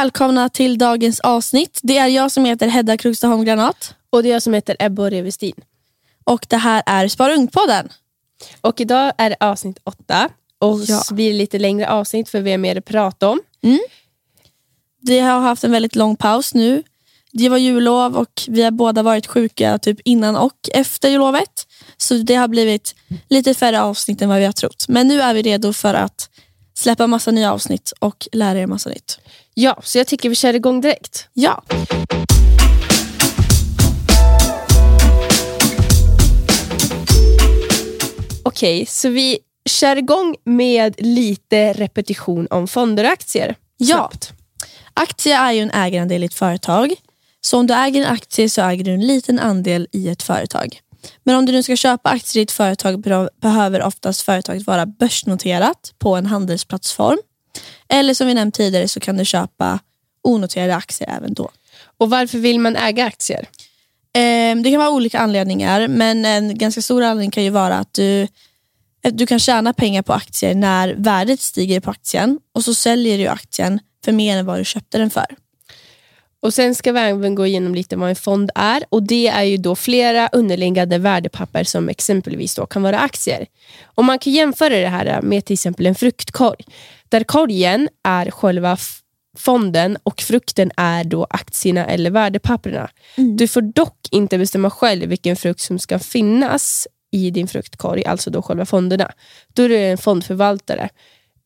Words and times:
välkomna 0.00 0.48
till 0.48 0.78
dagens 0.78 1.20
avsnitt. 1.20 1.80
Det 1.82 1.98
är 1.98 2.06
jag 2.06 2.32
som 2.32 2.44
heter 2.44 2.68
Hedda 2.68 2.96
Krugstaholm 2.96 3.44
Granat. 3.44 3.94
Och 4.10 4.22
det 4.22 4.28
är 4.28 4.32
jag 4.32 4.42
som 4.42 4.54
heter 4.54 4.76
Ebba 4.78 5.10
Revestin. 5.10 5.54
Och 6.24 6.46
det 6.48 6.56
här 6.56 6.82
är 6.86 7.08
Spara 7.08 7.34
Ung-podden. 7.34 7.88
Och 8.60 8.80
idag 8.80 9.12
är 9.18 9.30
det 9.30 9.36
avsnitt 9.40 9.78
åtta. 9.84 10.28
Och 10.58 10.80
Ja. 10.86 10.98
så 11.00 11.14
blir 11.14 11.32
det 11.32 11.38
lite 11.38 11.58
längre 11.58 11.88
avsnitt 11.88 12.28
för 12.28 12.40
vi 12.40 12.50
har 12.50 12.58
mer 12.58 12.78
att 12.78 12.84
prata 12.84 13.28
om. 13.28 13.40
Vi 15.00 15.18
har 15.18 15.40
haft 15.40 15.64
en 15.64 15.72
väldigt 15.72 15.96
lång 15.96 16.16
paus 16.16 16.54
nu. 16.54 16.82
Det 17.32 17.48
var 17.48 17.58
jullov 17.58 18.16
och 18.16 18.42
vi 18.48 18.62
har 18.62 18.70
båda 18.70 19.02
varit 19.02 19.26
sjuka 19.26 19.78
typ 19.78 20.00
innan 20.04 20.36
och 20.36 20.68
efter 20.74 21.08
jullovet. 21.08 21.66
Så 21.96 22.14
det 22.14 22.34
har 22.34 22.48
blivit 22.48 22.94
lite 23.28 23.54
färre 23.54 23.82
avsnitt 23.82 24.22
än 24.22 24.28
vad 24.28 24.38
vi 24.38 24.44
har 24.44 24.52
trott. 24.52 24.84
Men 24.88 25.08
nu 25.08 25.20
är 25.20 25.34
vi 25.34 25.42
redo 25.42 25.72
för 25.72 25.94
att 25.94 26.30
släppa 26.80 27.06
massa 27.06 27.30
nya 27.30 27.52
avsnitt 27.52 27.92
och 27.98 28.28
lära 28.32 28.58
er 28.58 28.66
massa 28.66 28.90
nytt. 28.90 29.18
Ja, 29.54 29.80
så 29.82 29.98
jag 29.98 30.06
tycker 30.06 30.28
vi 30.28 30.34
kör 30.34 30.54
igång 30.54 30.80
direkt. 30.80 31.28
Ja, 31.32 31.62
Okej, 38.42 38.86
så 38.86 39.08
vi 39.08 39.38
kör 39.68 39.96
igång 39.96 40.36
med 40.44 40.94
lite 40.98 41.72
repetition 41.72 42.46
om 42.50 42.68
fonder 42.68 43.04
och 43.04 43.10
aktier. 43.10 43.54
Ja. 43.76 43.96
Snabbt. 43.96 44.32
aktie 44.94 45.36
är 45.36 45.52
ju 45.52 45.60
en 45.60 45.70
ägarandel 45.70 46.22
i 46.22 46.26
ett 46.26 46.34
företag. 46.34 46.94
Så 47.40 47.58
om 47.58 47.66
du 47.66 47.74
äger 47.74 48.00
en 48.00 48.12
aktie 48.12 48.48
så 48.48 48.62
äger 48.62 48.84
du 48.84 48.90
en 48.90 49.06
liten 49.06 49.38
andel 49.38 49.88
i 49.92 50.08
ett 50.08 50.22
företag. 50.22 50.80
Men 51.24 51.36
om 51.36 51.46
du 51.46 51.52
nu 51.52 51.62
ska 51.62 51.76
köpa 51.76 52.08
aktier 52.10 52.40
i 52.40 52.44
ett 52.44 52.50
företag 52.52 53.04
behöver 53.40 53.82
oftast 53.82 54.22
företaget 54.22 54.66
vara 54.66 54.86
börsnoterat 54.86 55.94
på 55.98 56.16
en 56.16 56.26
handelsplattform. 56.26 57.18
Eller 57.88 58.14
som 58.14 58.26
vi 58.26 58.34
nämnt 58.34 58.54
tidigare 58.54 58.88
så 58.88 59.00
kan 59.00 59.16
du 59.16 59.24
köpa 59.24 59.78
onoterade 60.22 60.74
aktier 60.76 61.10
även 61.16 61.34
då. 61.34 61.50
Och 61.98 62.10
varför 62.10 62.38
vill 62.38 62.60
man 62.60 62.76
äga 62.76 63.04
aktier? 63.04 63.48
Eh, 64.14 64.56
Det 64.56 64.70
kan 64.70 64.78
vara 64.78 64.90
olika 64.90 65.18
anledningar 65.18 65.88
men 65.88 66.24
en 66.24 66.58
ganska 66.58 66.82
stor 66.82 67.02
anledning 67.02 67.30
kan 67.30 67.44
ju 67.44 67.50
vara 67.50 67.74
att 67.74 67.94
du, 67.94 68.28
du 69.02 69.26
kan 69.26 69.38
tjäna 69.38 69.72
pengar 69.72 70.02
på 70.02 70.12
aktier 70.12 70.54
när 70.54 70.94
värdet 70.94 71.40
stiger 71.40 71.80
på 71.80 71.90
aktien 71.90 72.38
och 72.54 72.64
så 72.64 72.74
säljer 72.74 73.18
du 73.18 73.26
aktien 73.26 73.80
för 74.04 74.12
mer 74.12 74.36
än 74.38 74.46
vad 74.46 74.58
du 74.58 74.64
köpte 74.64 74.98
den 74.98 75.10
för. 75.10 75.26
Och 76.42 76.54
Sen 76.54 76.74
ska 76.74 76.92
vi 76.92 77.00
även 77.00 77.34
gå 77.34 77.46
igenom 77.46 77.74
lite 77.74 77.96
vad 77.96 78.08
en 78.08 78.16
fond 78.16 78.50
är. 78.54 78.84
Och 78.88 79.02
Det 79.02 79.28
är 79.28 79.42
ju 79.42 79.56
då 79.56 79.76
flera 79.76 80.28
underliggande 80.32 80.98
värdepapper 80.98 81.64
som 81.64 81.88
exempelvis 81.88 82.54
då 82.54 82.66
kan 82.66 82.82
vara 82.82 82.98
aktier. 82.98 83.46
Och 83.84 84.04
Man 84.04 84.18
kan 84.18 84.32
jämföra 84.32 84.76
det 84.76 84.88
här 84.88 85.22
med 85.22 85.44
till 85.44 85.54
exempel 85.54 85.86
en 85.86 85.94
fruktkorg. 85.94 86.64
Där 87.08 87.24
korgen 87.24 87.88
är 88.04 88.30
själva 88.30 88.76
fonden 89.38 89.98
och 90.02 90.20
frukten 90.20 90.70
är 90.76 91.04
då 91.04 91.26
aktierna 91.30 91.86
eller 91.86 92.10
värdepapperna. 92.10 92.90
Du 93.16 93.48
får 93.48 93.62
dock 93.62 94.08
inte 94.10 94.38
bestämma 94.38 94.70
själv 94.70 95.08
vilken 95.08 95.36
frukt 95.36 95.60
som 95.60 95.78
ska 95.78 95.98
finnas 95.98 96.88
i 97.12 97.30
din 97.30 97.48
fruktkorg, 97.48 98.04
alltså 98.04 98.30
då 98.30 98.42
själva 98.42 98.66
fonderna. 98.66 99.12
Då 99.52 99.62
är 99.62 99.68
det 99.68 99.90
en 99.90 99.98
fondförvaltare 99.98 100.88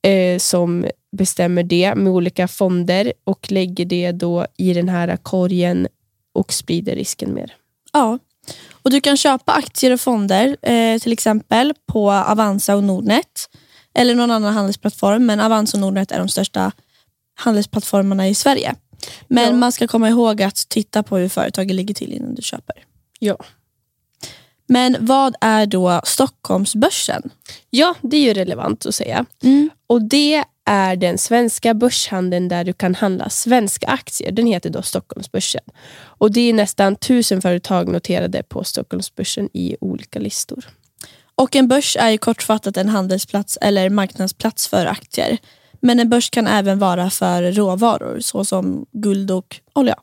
eh, 0.05 0.39
som 0.39 0.87
bestämmer 1.17 1.63
det 1.63 1.95
med 1.95 2.13
olika 2.13 2.49
fonder 2.49 3.13
och 3.25 3.53
lägger 3.53 3.85
det 3.85 4.13
då 4.13 4.47
i 4.57 4.73
den 4.75 4.89
här 4.89 5.17
korgen 5.17 5.89
och 6.35 6.53
sprider 6.53 6.95
risken 6.97 7.35
mer. 7.35 7.55
Ja, 7.93 8.19
och 8.73 8.91
du 8.91 9.01
kan 9.01 9.17
köpa 9.17 9.53
aktier 9.53 9.91
och 9.93 10.01
fonder 10.01 10.57
eh, 10.63 10.99
till 10.99 11.13
exempel 11.13 11.75
på 11.87 12.11
Avanza 12.13 12.77
och 12.77 12.85
Nordnet 12.85 13.49
eller 13.95 14.15
någon 14.15 14.31
annan 14.31 14.55
handelsplattform. 14.55 15.27
Men 15.27 15.41
Avanza 15.41 15.77
och 15.77 15.81
Nordnet 15.81 16.13
är 16.13 16.19
de 16.19 16.29
största 16.29 16.73
handelsplattformarna 17.35 18.29
i 18.29 18.35
Sverige. 18.35 18.75
Men 19.29 19.45
Ja. 19.45 19.53
man 19.53 19.73
ska 19.73 19.89
komma 19.89 20.09
ihåg 20.09 20.43
att 20.43 20.57
titta 20.69 21.03
på 21.03 21.17
hur 21.17 21.29
företaget 21.29 21.75
ligger 21.75 21.95
till 21.95 22.13
innan 22.13 22.35
du 22.35 22.43
köper. 22.43 22.77
Ja. 23.19 23.37
Men 24.67 24.97
vad 25.01 25.35
är 25.41 25.67
då 25.67 26.01
Stockholmsbörsen? 26.05 27.31
ja, 27.71 27.95
det 28.03 28.17
är 28.17 28.21
ju 28.21 28.35
relevant 28.35 28.87
att 28.87 28.95
säga. 28.95 29.27
Och 29.87 30.03
Det 30.03 30.45
är 30.65 30.97
den 30.97 31.19
svenska 31.19 31.75
börshandeln 31.75 32.49
där 32.49 32.65
du 32.65 32.73
kan 32.73 32.95
handla 32.95 33.31
svenska 33.31 33.87
aktier. 33.87 34.33
Den 34.33 34.47
heter 34.47 34.71
då 34.71 34.83
Stockholmsbörsen. 34.83 35.61
Och 35.97 36.33
Det 36.33 36.41
är 36.41 36.53
nästan 36.53 36.97
tusen 36.97 37.43
företag 37.43 37.89
noterade 37.89 38.43
på 38.43 38.65
Stockholmsbörsen 38.65 39.49
i 39.53 39.77
olika 39.81 40.19
listor. 40.19 40.69
Och 41.35 41.57
en 41.57 41.69
börs 41.69 41.97
är 42.01 42.11
ju 42.11 42.19
kortfattat 42.19 42.77
en 42.77 42.89
handelsplats 42.89 43.59
eller 43.61 43.91
marknadsplats 43.91 44.69
för 44.69 44.87
aktier. 44.87 45.39
Men 45.81 46.01
en 46.01 46.09
börs 46.09 46.31
kan 46.31 46.47
även 46.47 46.79
vara 46.79 47.11
för 47.11 47.53
råvaror 47.53 48.21
såsom 48.21 48.87
guld 48.93 49.31
och 49.31 49.61
olja. 49.73 49.97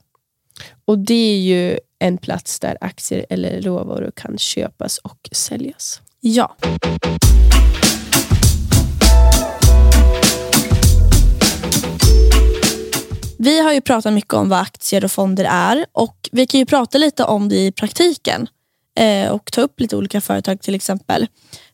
Och 0.86 1.00
Det 1.00 1.14
är 1.14 1.40
ju 1.40 1.80
en 2.02 2.18
plats 2.18 2.60
där 2.60 2.78
aktier 2.82 3.26
eller 3.30 3.62
råvaror 3.62 4.12
kan 4.16 4.38
köpas 4.38 4.98
och 4.98 5.30
säljas. 5.32 6.02
Ja. 6.20 6.56
Vi 13.38 13.60
har 13.60 13.74
ju 13.74 13.82
pratat 13.82 14.14
mycket 14.14 14.34
om 14.34 14.50
vad 14.50 14.60
aktier 14.60 15.06
och 15.06 15.12
fonder 15.12 15.46
är 15.50 15.86
och 15.92 16.30
vi 16.32 16.46
kan 16.46 16.60
ju 16.60 16.66
prata 16.66 16.98
lite 16.98 17.24
om 17.24 17.50
det 17.50 17.66
i 17.66 17.72
praktiken 17.72 18.48
eh, 19.00 19.32
och 19.32 19.52
ta 19.52 19.62
upp 19.62 19.80
lite 19.80 19.96
olika 19.96 20.22
företag 20.22 20.62
till 20.62 20.76
exempel. 20.76 21.28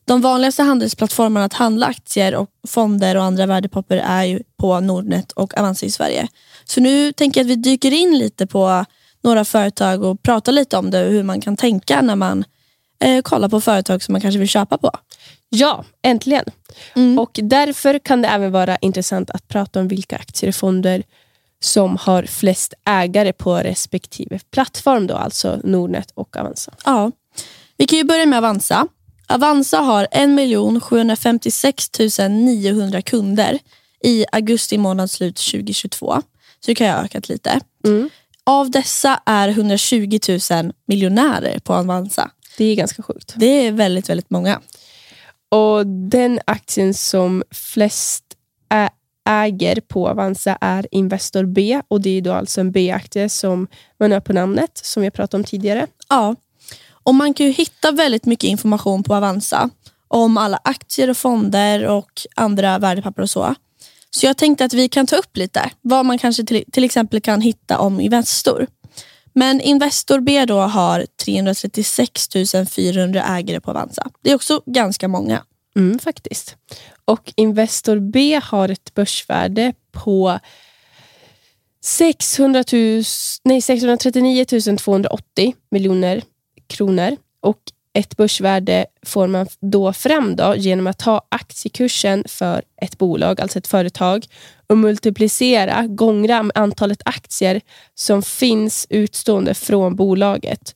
De 0.04 0.20
vanligaste 0.20 0.62
handelsplattformarna 0.62 1.46
att 1.46 1.52
handla 1.52 1.86
aktier 1.86 2.34
och 2.34 2.50
fonder 2.68 3.16
och 3.16 3.22
andra 3.24 3.46
värdepapper 3.46 3.96
är 3.96 4.24
ju 4.24 4.42
på 4.56 4.80
Nordnet 4.80 5.32
och 5.32 5.58
Avanza 5.58 5.86
i 5.86 5.90
Sverige. 5.90 6.28
Så 6.64 6.80
nu 6.80 7.12
tänker 7.12 7.40
jag 7.40 7.44
att 7.44 7.50
vi 7.50 7.56
dyker 7.56 7.92
in 7.92 8.18
lite 8.18 8.46
på 8.46 8.84
några 9.22 9.44
företag 9.44 10.02
och 10.02 10.22
pratar 10.22 10.52
lite 10.52 10.76
om 10.76 10.90
det 10.90 11.06
och 11.06 11.12
hur 11.12 11.22
man 11.22 11.40
kan 11.40 11.56
tänka 11.56 12.02
när 12.02 12.16
man 12.16 12.44
eh, 13.00 13.22
kollar 13.22 13.48
på 13.48 13.60
företag 13.60 14.02
som 14.02 14.12
man 14.12 14.20
kanske 14.20 14.38
vill 14.38 14.48
köpa 14.48 14.78
på. 14.78 14.90
Ja, 15.48 15.84
äntligen. 16.02 16.44
Mm. 16.96 17.18
Och 17.18 17.40
Därför 17.42 17.98
kan 17.98 18.22
det 18.22 18.28
även 18.28 18.52
vara 18.52 18.76
intressant 18.76 19.30
att 19.30 19.48
prata 19.48 19.80
om 19.80 19.88
vilka 19.88 20.16
aktier 20.16 20.48
och 20.48 20.54
fonder 20.54 21.02
som 21.60 21.96
har 21.96 22.22
flest 22.22 22.74
ägare 22.84 23.32
på 23.32 23.56
respektive 23.56 24.38
plattform, 24.50 25.06
då, 25.06 25.14
alltså 25.14 25.60
Nordnet 25.64 26.10
och 26.14 26.36
Avanza. 26.36 26.74
Ja. 26.84 27.12
Vi 27.76 27.86
kan 27.86 27.98
ju 27.98 28.04
börja 28.04 28.26
med 28.26 28.38
Avanza. 28.38 28.86
Avanza 29.26 29.78
har 29.78 30.08
1 30.10 30.82
756 30.82 31.90
900 32.30 33.02
kunder 33.02 33.58
i 34.04 34.24
augusti 34.32 34.78
månad 34.78 35.10
slut 35.10 35.36
2022. 35.36 36.22
Så 36.60 36.70
det 36.70 36.74
kan 36.74 36.90
ha 36.90 37.04
ökat 37.04 37.28
lite. 37.28 37.60
Mm. 37.84 38.10
Av 38.48 38.70
dessa 38.70 39.20
är 39.26 39.48
120 39.48 40.18
000 40.50 40.72
miljonärer 40.86 41.58
på 41.58 41.74
Avanza. 41.74 42.30
Det 42.58 42.64
är 42.64 42.74
ganska 42.74 43.02
sjukt. 43.02 43.34
Det 43.36 43.66
är 43.66 43.72
väldigt, 43.72 44.10
väldigt 44.10 44.30
många. 44.30 44.60
Och 45.48 45.86
Den 45.86 46.40
aktien 46.44 46.94
som 46.94 47.42
flest 47.50 48.24
äger 49.28 49.80
på 49.80 50.08
Avanza 50.08 50.58
är 50.60 50.86
Investor 50.90 51.44
B. 51.44 51.82
och 51.88 52.00
Det 52.00 52.10
är 52.10 52.22
då 52.22 52.32
alltså 52.32 52.60
en 52.60 52.72
B-aktie 52.72 53.28
som 53.28 53.66
man 54.00 54.12
har 54.12 54.20
på 54.20 54.32
namnet, 54.32 54.80
som 54.82 55.02
vi 55.02 55.10
pratade 55.10 55.40
om 55.40 55.44
tidigare. 55.44 55.86
Ja. 56.08 56.36
Och 56.90 57.14
Man 57.14 57.34
kan 57.34 57.46
ju 57.46 57.52
hitta 57.52 57.92
väldigt 57.92 58.26
mycket 58.26 58.50
information 58.50 59.02
på 59.02 59.14
Avanza 59.14 59.70
om 60.08 60.36
alla 60.36 60.60
aktier 60.64 61.10
och 61.10 61.16
fonder 61.16 61.86
och 61.86 62.10
andra 62.36 62.78
värdepapper 62.78 63.22
och 63.22 63.30
så. 63.30 63.54
Så 64.18 64.26
jag 64.26 64.36
tänkte 64.36 64.64
att 64.64 64.72
vi 64.72 64.88
kan 64.88 65.06
ta 65.06 65.16
upp 65.16 65.36
lite 65.36 65.70
vad 65.80 66.06
man 66.06 66.18
kanske 66.18 66.44
till, 66.44 66.64
till 66.72 66.84
exempel 66.84 67.20
kan 67.20 67.40
hitta 67.40 67.78
om 67.78 68.00
Investor. 68.00 68.66
Men 69.32 69.60
Investor 69.60 70.20
B 70.20 70.44
då 70.44 70.60
har 70.60 71.06
336 71.24 72.28
400 72.70 73.24
ägare 73.24 73.60
på 73.60 73.70
Avanza. 73.70 74.10
Det 74.22 74.30
är 74.30 74.34
också 74.34 74.62
ganska 74.66 75.08
många. 75.08 75.44
Mm, 75.76 75.98
faktiskt. 75.98 76.56
Och 77.04 77.32
Investor 77.36 77.98
B 77.98 78.40
har 78.44 78.68
ett 78.68 78.94
börsvärde 78.94 79.72
på 79.92 80.38
600 81.84 82.64
000, 82.72 83.02
nej, 83.44 83.62
639 83.62 84.44
280 84.78 85.54
miljoner 85.70 86.22
kronor. 86.66 87.16
Och 87.40 87.58
ett 87.98 88.16
börsvärde 88.16 88.86
får 89.02 89.26
man 89.26 89.46
då 89.60 89.92
fram 89.92 90.36
då 90.36 90.54
genom 90.56 90.86
att 90.86 90.98
ta 90.98 91.22
aktiekursen 91.28 92.24
för 92.26 92.62
ett 92.82 92.98
bolag, 92.98 93.40
alltså 93.40 93.58
ett 93.58 93.66
företag, 93.66 94.26
och 94.66 94.78
multiplicera 94.78 95.86
gångra 95.86 96.42
med 96.42 96.52
antalet 96.54 97.02
aktier 97.04 97.60
som 97.94 98.22
finns 98.22 98.86
utstående 98.90 99.54
från 99.54 99.96
bolaget. 99.96 100.74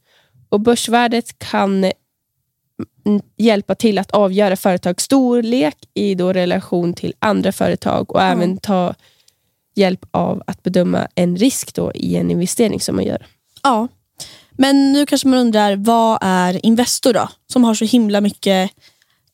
Och 0.49 0.61
Börsvärdet 0.61 1.39
kan 1.39 1.85
mm, 1.85 3.23
hjälpa 3.37 3.75
till 3.75 3.99
att 3.99 4.11
avgöra 4.11 4.57
företags 4.57 5.05
storlek 5.05 5.77
i 5.95 6.15
då 6.15 6.33
relation 6.33 6.95
till 6.95 7.15
andra 7.19 7.53
företag 7.53 8.11
och 8.11 8.23
även 8.23 8.59
ta 8.59 8.95
hjälp 9.75 10.07
av 10.11 10.43
att 10.47 10.63
bedöma 10.63 11.09
en 11.15 11.37
risk 11.37 11.75
då 11.75 11.93
i 11.95 12.17
en 12.17 12.31
investering 12.31 12.81
som 12.81 12.97
man 12.97 13.05
gör. 13.05 13.27
Ja. 13.63 13.89
Men 14.63 14.93
nu 14.93 15.07
kanske 15.07 15.29
man 15.29 15.39
undrar, 15.39 15.77
vad 15.77 16.19
är 16.21 16.67
Investor 16.67 17.13
då? 17.13 17.29
Som 17.53 17.65
har 17.65 17.75
så 17.75 17.85
himla 17.85 18.21
mycket 18.21 18.71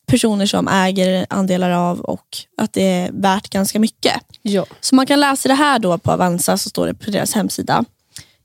personer 0.05 0.45
som 0.45 0.67
äger 0.67 1.25
andelar 1.29 1.69
av 1.69 1.99
och 1.99 2.37
att 2.57 2.73
det 2.73 2.81
är 2.81 3.11
värt 3.13 3.49
ganska 3.49 3.79
mycket. 3.79 4.21
Ja. 4.41 4.65
Så 4.81 4.95
man 4.95 5.05
kan 5.05 5.19
läsa 5.19 5.49
det 5.49 5.55
här 5.55 5.79
då 5.79 5.97
på 5.97 6.11
Avanza, 6.11 6.57
så 6.57 6.69
står 6.69 6.87
det 6.87 6.93
på 6.93 7.11
deras 7.11 7.33
hemsida. 7.33 7.85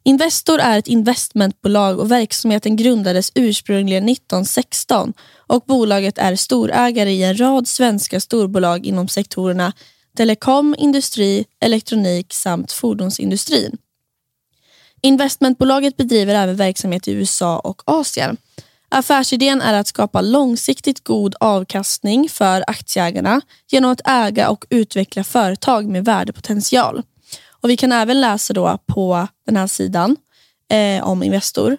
Investor 0.02 0.58
är 0.58 0.78
ett 0.78 0.88
investmentbolag 0.88 1.98
och 1.98 2.10
verksamheten 2.10 2.76
grundades 2.76 3.32
ursprungligen 3.34 4.08
1916 4.08 5.12
och 5.36 5.64
bolaget 5.66 6.18
är 6.18 6.36
storägare 6.36 7.10
i 7.10 7.22
en 7.22 7.40
rad 7.40 7.68
svenska 7.68 8.20
storbolag 8.20 8.86
inom 8.86 9.08
sektorerna 9.08 9.72
telekom, 10.16 10.74
industri, 10.78 11.44
elektronik 11.60 12.34
samt 12.34 12.72
fordonsindustrin. 12.72 13.76
Investmentbolaget 15.04 15.96
bedriver 15.96 16.34
även 16.34 16.56
verksamhet 16.56 17.08
i 17.08 17.12
USA 17.12 17.58
och 17.58 17.82
Asien. 17.84 18.36
Affärsidén 18.88 19.60
är 19.60 19.74
att 19.74 19.86
skapa 19.86 20.20
långsiktigt 20.20 21.04
god 21.04 21.34
avkastning 21.40 22.28
för 22.28 22.64
aktieägarna 22.66 23.40
genom 23.68 23.90
att 23.90 24.00
äga 24.04 24.50
och 24.50 24.64
utveckla 24.70 25.24
företag 25.24 25.86
med 25.86 26.04
värdepotential. 26.04 27.02
Och 27.50 27.70
Vi 27.70 27.76
kan 27.76 27.92
även 27.92 28.20
läsa 28.20 28.54
då 28.54 28.78
på 28.86 29.28
den 29.46 29.56
här 29.56 29.66
sidan 29.66 30.16
eh, 30.70 31.08
om 31.08 31.22
Investor, 31.22 31.76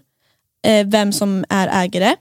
eh, 0.67 0.87
vem 0.87 1.13
som 1.13 1.45
är 1.49 1.83
ägare 1.83 2.15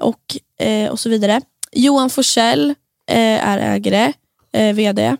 och, 0.00 0.36
eh, 0.66 0.90
och 0.90 1.00
så 1.00 1.08
vidare. 1.08 1.40
Johan 1.72 2.10
Forsell 2.10 2.70
eh, 3.10 3.48
är 3.48 3.58
ägare, 3.58 4.12
eh, 4.52 4.74
VD 4.74 5.16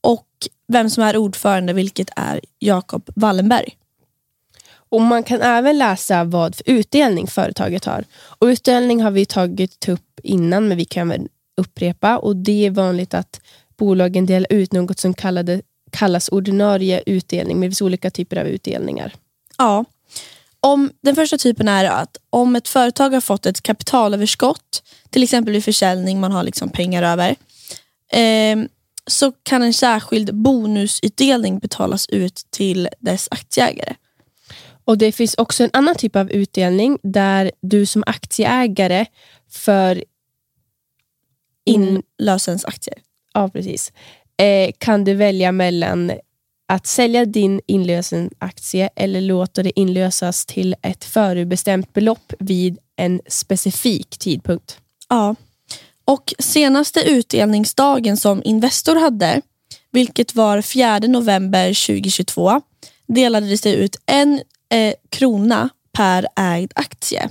och 0.00 0.28
vem 0.68 0.90
som 0.90 1.02
är 1.02 1.16
ordförande 1.16 1.72
vilket 1.72 2.10
är 2.16 2.40
Jakob 2.58 3.10
Wallenberg. 3.16 3.76
Och 4.88 5.00
Man 5.00 5.22
kan 5.22 5.42
även 5.42 5.78
läsa 5.78 6.24
vad 6.24 6.54
för 6.54 6.64
utdelning 6.66 7.26
företaget 7.26 7.84
har. 7.84 8.04
Och 8.14 8.46
Utdelning 8.46 9.02
har 9.02 9.10
vi 9.10 9.26
tagit 9.26 9.88
upp 9.88 10.20
innan, 10.22 10.68
men 10.68 10.76
vi 10.76 10.84
kan 10.84 11.08
väl 11.08 11.28
upprepa. 11.56 12.18
Och 12.18 12.36
Det 12.36 12.66
är 12.66 12.70
vanligt 12.70 13.14
att 13.14 13.40
bolagen 13.76 14.26
delar 14.26 14.52
ut 14.52 14.72
något 14.72 14.98
som 14.98 15.14
kallade, 15.14 15.62
kallas 15.90 16.28
ordinarie 16.28 17.02
utdelning. 17.06 17.56
Men 17.56 17.68
det 17.68 17.70
finns 17.70 17.82
olika 17.82 18.10
typer 18.10 18.36
av 18.36 18.46
utdelningar. 18.46 19.14
Ja. 19.58 19.84
Om, 20.60 20.90
den 21.00 21.14
första 21.14 21.38
typen 21.38 21.68
är 21.68 21.84
att 21.84 22.16
om 22.30 22.56
ett 22.56 22.68
företag 22.68 23.10
har 23.10 23.20
fått 23.20 23.46
ett 23.46 23.62
kapitalöverskott, 23.62 24.82
till 25.10 25.22
exempel 25.22 25.52
vid 25.52 25.64
försäljning, 25.64 26.20
man 26.20 26.32
har 26.32 26.42
liksom 26.42 26.68
pengar 26.68 27.02
över, 27.02 27.36
eh, 28.12 28.66
så 29.06 29.32
kan 29.32 29.62
en 29.62 29.74
särskild 29.74 30.34
bonusutdelning 30.34 31.58
betalas 31.58 32.06
ut 32.08 32.46
till 32.50 32.88
dess 33.00 33.28
aktieägare. 33.30 33.94
Och 34.84 34.98
Det 34.98 35.12
finns 35.12 35.34
också 35.34 35.64
en 35.64 35.70
annan 35.72 35.94
typ 35.94 36.16
av 36.16 36.30
utdelning 36.30 36.98
där 37.02 37.52
du 37.60 37.86
som 37.86 38.04
aktieägare 38.06 39.06
för 39.50 40.04
in, 41.64 42.02
Inlösens 42.18 42.64
aktier. 42.64 42.98
ja, 43.34 43.48
precis, 43.48 43.92
eh, 44.36 44.70
kan 44.78 45.04
du 45.04 45.14
välja 45.14 45.52
mellan 45.52 46.12
att 46.66 46.86
sälja 46.86 47.24
din 47.24 47.60
inlösenaktie 47.66 48.90
eller 48.96 49.20
låta 49.20 49.62
det 49.62 49.80
inlösas 49.80 50.46
till 50.46 50.74
ett 50.82 51.04
förutbestämt 51.04 51.92
belopp 51.92 52.32
vid 52.38 52.78
en 52.96 53.20
specifik 53.28 54.18
tidpunkt. 54.18 54.78
Ja. 55.08 55.34
Och 56.04 56.34
senaste 56.38 57.00
utdelningsdagen 57.00 58.16
som 58.16 58.42
Investor 58.44 59.00
hade, 59.00 59.40
vilket 59.90 60.34
var 60.34 60.62
4 60.62 60.98
november 60.98 61.86
2022, 61.86 62.60
delades 63.06 63.60
det 63.60 63.74
ut 63.74 63.96
en 64.06 64.40
eh, 64.74 64.94
krona 65.10 65.68
per 65.92 66.28
ägd 66.36 66.72
aktie. 66.74 67.30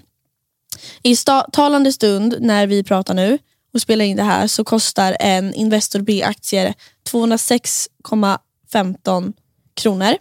I 1.03 1.15
talande 1.51 1.93
stund 1.93 2.35
när 2.39 2.67
vi 2.67 2.83
pratar 2.83 3.13
nu 3.13 3.37
och 3.73 3.81
spelar 3.81 4.05
in 4.05 4.17
det 4.17 4.23
här 4.23 4.47
så 4.47 4.63
kostar 4.63 5.17
en 5.19 5.53
Investor 5.53 5.99
B-aktie 5.99 6.73
206,15 7.11 9.33
kronor. 9.73 10.15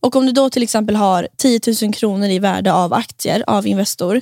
Och 0.00 0.16
om 0.16 0.26
du 0.26 0.32
då 0.32 0.50
till 0.50 0.62
exempel 0.62 0.96
har 0.96 1.28
10 1.36 1.60
000 1.82 1.94
kronor 1.94 2.28
i 2.28 2.38
värde 2.38 2.72
av 2.72 2.92
aktier 2.92 3.44
av 3.46 3.66
Investor 3.66 4.20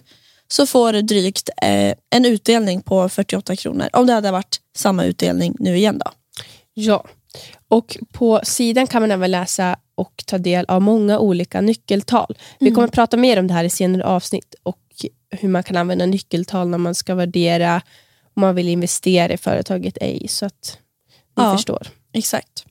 så 0.48 0.66
får 0.66 0.92
du 0.92 1.02
drygt 1.02 1.50
eh, 1.62 1.94
en 2.10 2.24
utdelning 2.24 2.82
på 2.82 3.08
48 3.08 3.56
kronor. 3.56 3.88
Om 3.92 4.06
det 4.06 4.12
hade 4.12 4.30
varit 4.30 4.60
samma 4.76 5.04
utdelning 5.04 5.56
nu 5.58 5.76
igen 5.76 6.00
då. 6.04 6.10
Ja, 6.74 7.04
och 7.68 7.98
på 8.12 8.40
sidan 8.44 8.86
kan 8.86 9.02
man 9.02 9.10
även 9.10 9.30
läsa 9.30 9.76
och 9.94 10.24
ta 10.26 10.38
del 10.38 10.64
av 10.68 10.82
många 10.82 11.18
olika 11.18 11.60
nyckeltal. 11.60 12.38
Vi 12.60 12.70
kommer 12.70 12.88
att 12.88 12.94
prata 12.94 13.16
mer 13.16 13.38
om 13.38 13.46
det 13.46 13.54
här 13.54 13.64
i 13.64 13.70
senare 13.70 14.04
avsnitt 14.04 14.54
och 14.62 14.78
hur 15.30 15.48
man 15.48 15.62
kan 15.62 15.76
använda 15.76 16.06
nyckeltal 16.06 16.68
när 16.68 16.78
man 16.78 16.94
ska 16.94 17.14
värdera 17.14 17.82
om 18.34 18.40
man 18.40 18.54
vill 18.54 18.68
investera 18.68 19.32
i 19.32 19.36
företaget 19.36 19.98
ej, 20.00 20.28
så 20.28 20.46
att 20.46 20.78
ni 21.36 21.42
Ja. 21.44 21.56
förstår. 21.56 21.86
Exakt. 22.12 22.64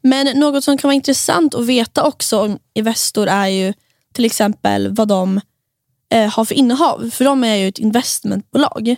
Men 0.00 0.38
något 0.38 0.64
som 0.64 0.78
kan 0.78 0.88
vara 0.88 0.94
intressant 0.94 1.54
att 1.54 1.66
veta 1.66 2.04
också 2.06 2.40
om 2.40 2.58
Investor 2.74 3.26
är 3.26 3.46
ju 3.46 3.74
till 4.12 4.24
exempel 4.24 4.94
vad 4.94 5.08
de 5.08 5.40
eh, 6.14 6.28
har 6.30 6.44
för 6.44 6.54
innehav. 6.54 7.10
För 7.10 7.24
de 7.24 7.44
är 7.44 7.54
ju 7.54 7.68
ett 7.68 7.78
investmentbolag. 7.78 8.96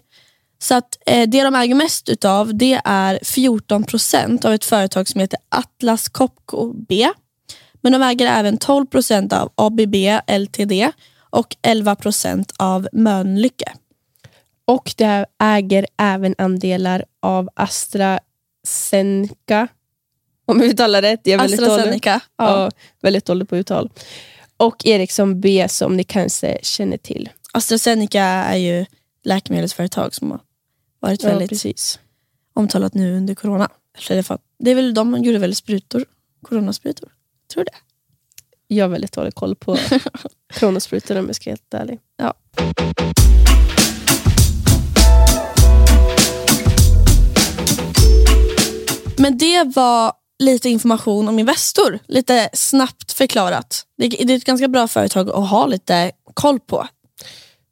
Så 0.62 0.75
att 0.75 0.99
eh, 1.07 1.29
det 1.29 1.43
de 1.43 1.55
äger 1.55 1.75
mest 1.75 2.09
utav 2.09 2.55
det 2.55 2.81
är 2.85 3.19
14 3.23 3.85
procent 3.85 4.45
av 4.45 4.53
ett 4.53 4.65
företag 4.65 5.09
som 5.09 5.21
heter 5.21 5.39
Atlas 5.49 6.09
Copco 6.09 6.73
B. 6.89 7.11
Men 7.81 7.93
de 7.93 8.03
äger 8.03 8.27
även 8.27 8.59
12 8.59 8.87
procent 8.87 9.33
av 9.33 9.53
ABB 9.55 9.95
LTD 10.27 10.93
och 11.31 11.57
11 11.62 11.97
procent 11.97 12.53
av 12.59 12.89
Mölnlycke. 12.93 13.73
Och 14.65 14.95
det 14.97 15.27
äger 15.43 15.87
även 15.99 16.35
andelar 16.39 17.05
av 17.23 17.49
AstraZeneca, 17.55 19.69
om 20.47 20.59
vi 20.59 20.71
uttalar 20.71 21.03
rätt. 21.03 21.21
Jag 21.25 21.35
är 21.35 21.39
väldigt 21.39 21.61
dålig. 21.61 21.73
AstraZeneca. 21.73 22.21
Ja, 22.37 22.71
väldigt 23.03 23.25
dålig 23.25 23.49
på 23.49 23.57
uttal. 23.57 23.91
Och 24.57 24.87
Ericsson 24.87 25.41
B 25.41 25.67
som 25.69 25.97
ni 25.97 26.05
kanske 26.05 26.59
känner 26.62 26.97
till. 26.97 27.29
AstraZeneca 27.53 28.25
är 28.25 28.57
ju 28.57 28.87
läkemedelsföretag 29.25 30.15
som 30.15 30.31
har 30.31 30.41
varit 31.00 31.23
Ja, 31.23 31.29
väldigt 31.29 31.49
precis. 31.49 31.99
omtalat 32.55 32.94
nu 32.94 33.17
under 33.17 33.35
corona. 33.35 33.69
Det, 34.58 34.70
är 34.70 34.75
väl 34.75 34.94
de 34.94 35.23
gjorde 35.23 35.38
väl 35.38 35.55
sprutor, 35.55 36.05
coronasprutor. 36.43 37.08
Tror 37.52 37.64
det. 37.64 37.70
Jag 38.67 38.85
har 38.85 38.91
väldigt 38.91 39.12
dålig 39.12 39.35
koll 39.35 39.56
på 39.56 39.76
kronosprutor 40.52 41.16
om 41.19 41.26
jag 41.26 41.37
ska 41.37 41.50
vara 41.50 41.57
helt 41.57 41.75
ärlig. 41.75 41.99
Ja. 42.16 42.35
Men 49.19 49.38
det 49.38 49.64
var 49.64 50.12
lite 50.38 50.69
information 50.69 51.28
om 51.28 51.38
Investor. 51.38 51.99
Lite 52.07 52.50
snabbt 52.52 53.12
förklarat. 53.12 53.87
Det, 53.97 54.09
det 54.09 54.33
är 54.33 54.37
ett 54.37 54.45
ganska 54.45 54.69
bra 54.69 54.88
företag 54.88 55.30
att 55.30 55.49
ha 55.50 55.66
lite 55.66 56.12
koll 56.35 56.61
på. 56.61 56.88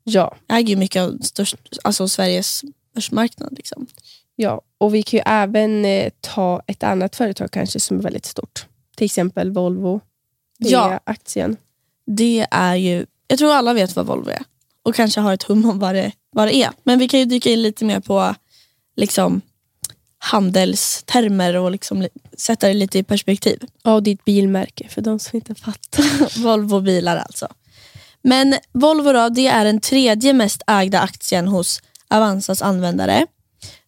Ja, 0.05 0.37
Äger 0.49 0.69
ju 0.69 0.77
mycket 0.77 1.03
av 1.03 1.19
störst, 1.23 1.57
alltså 1.85 2.09
Sveriges 2.09 2.63
börsmarknad. 2.99 3.53
Liksom. 3.57 3.87
ja, 4.37 4.61
och 4.79 4.95
vi 4.95 5.03
kan 5.03 5.19
ju 5.19 5.23
även 5.27 5.85
eh, 5.85 6.11
ta 6.21 6.63
ett 6.67 6.83
annat 6.83 7.17
företag 7.17 7.51
kanske 7.51 7.81
som 7.81 7.99
är 7.99 8.03
väldigt 8.03 8.27
stort. 8.27 8.67
Till 8.97 9.05
exempel 9.05 9.51
Volvo. 9.53 10.01
Det 10.59 10.69
Ja. 10.69 10.93
är 10.93 11.01
aktien. 11.05 11.57
Det 12.07 12.47
är 12.51 12.75
ju, 12.75 13.07
jag 13.29 13.39
tror 13.39 13.53
alla 13.53 13.73
vet 13.75 13.97
vad 13.97 14.07
Volvo 14.07 14.31
är. 14.31 14.43
Och 14.83 14.95
kanske 14.95 15.21
har 15.21 15.33
ett 15.35 15.43
hum 15.43 15.71
om 15.71 15.79
vad 15.79 15.95
det, 15.95 16.13
vad 16.31 16.47
det 16.49 16.57
är. 16.57 16.71
Men 16.83 16.99
vi 16.99 17.09
kan 17.09 17.21
ju 17.21 17.27
dyka 17.27 17.51
in 17.51 17.63
lite 17.63 17.85
mer 17.85 18.01
på 18.01 18.35
liksom, 18.97 19.41
handelstermer 20.19 21.57
och 21.57 21.71
liksom, 21.71 22.03
li- 22.03 22.09
sätta 22.39 22.67
det 22.69 22.75
lite 22.75 22.99
i 22.99 23.03
perspektiv. 23.03 23.65
Ja, 23.83 23.95
och 23.95 24.03
ditt 24.03 24.25
bilmärke 24.25 24.89
för 24.89 25.01
de 25.03 25.19
som 25.19 25.37
inte 25.37 25.55
fattar. 25.55 26.41
Volvo 26.43 26.81
bilar 26.81 27.17
alltså. 27.17 27.49
Men 28.23 28.55
Volvo 28.73 29.13
då, 29.13 29.29
det 29.29 29.47
är 29.47 29.65
den 29.65 29.81
tredje 29.81 30.33
mest 30.33 30.63
ägda 30.67 31.01
aktien 31.01 31.49
hos 31.49 31.81
Avanzas 32.11 32.63
användare. 32.63 33.27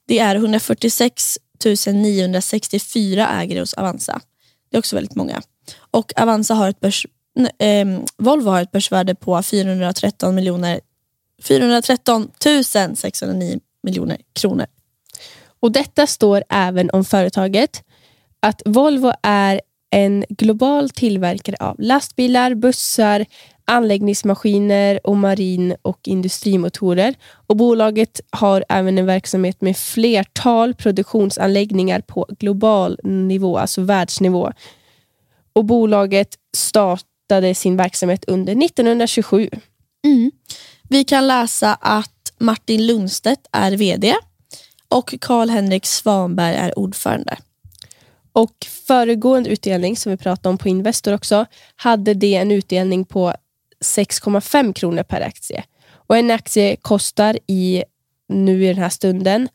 Det 0.08 0.18
är 0.18 0.36
146 0.36 1.38
964 1.86 3.28
ägare 3.28 3.60
hos 3.60 3.74
Avanza. 3.74 4.20
Det 4.70 4.76
är 4.76 4.78
också 4.78 4.96
väldigt 4.96 5.16
många. 5.16 5.42
Och 5.90 6.12
Avanza 6.16 6.54
har 6.54 6.68
ett 6.70 6.80
börs, 6.80 7.06
eh, 7.58 7.86
Volvo 8.16 8.50
har 8.50 8.62
ett 8.62 8.72
börsvärde 8.72 9.14
på 9.14 9.42
413 9.42 10.34
miljoner 10.34 10.80
413 11.42 12.30
609 12.96 13.60
miljoner 13.82 14.18
kronor. 14.32 14.66
Och 15.60 15.72
Detta 15.72 16.06
står 16.06 16.44
även 16.48 16.90
om 16.90 17.04
företaget 17.04 17.82
att 18.40 18.62
Volvo 18.64 19.12
är 19.22 19.60
en 19.90 20.24
global 20.28 20.90
tillverkare 20.90 21.56
av 21.60 21.76
lastbilar, 21.78 22.54
bussar, 22.54 23.26
anläggningsmaskiner 23.70 25.06
och 25.06 25.16
marin 25.16 25.76
och 25.82 25.98
industrimotorer. 26.04 27.14
Och 27.46 27.56
Bolaget 27.56 28.20
har 28.30 28.64
även 28.68 28.98
en 28.98 29.06
verksamhet 29.06 29.60
med 29.60 29.76
flertal 29.76 30.74
produktionsanläggningar 30.74 32.00
på 32.00 32.26
global 32.38 32.98
nivå, 33.04 33.58
alltså 33.58 33.80
världsnivå. 33.80 34.52
Och 35.52 35.64
Bolaget 35.64 36.34
startade 36.56 37.54
sin 37.54 37.76
verksamhet 37.76 38.24
under 38.26 38.64
1927. 38.64 39.50
Vi 40.88 41.04
kan 41.04 41.26
läsa 41.26 41.74
att 41.74 42.32
Martin 42.38 42.86
Lundstedt 42.86 43.46
är 43.52 43.72
VD. 43.76 44.14
Och 44.88 45.14
Karl-Henrik 45.20 45.86
Svanberg 45.86 46.54
är 46.54 46.78
ordförande. 46.78 47.36
Och 48.32 48.66
föregående 48.86 49.50
utdelning 49.50 49.96
som 49.96 50.10
vi 50.10 50.16
pratade 50.16 50.48
om 50.48 50.58
på 50.58 50.68
Investor 50.68 51.14
också, 51.14 51.46
hade 51.76 52.14
det 52.14 52.34
en 52.34 52.50
utdelning 52.50 53.04
på 53.04 53.34
6,5 53.84 54.72
kronor 54.72 55.02
per 55.02 55.20
aktie. 55.20 55.64
Och 55.94 56.16
en 56.16 56.30
aktie 56.30 56.76
kostar 56.76 57.38
i 57.46 57.84
nu 58.28 58.64
i 58.64 58.66
den 58.68 58.78
här 58.78 58.88
stunden 58.88 59.48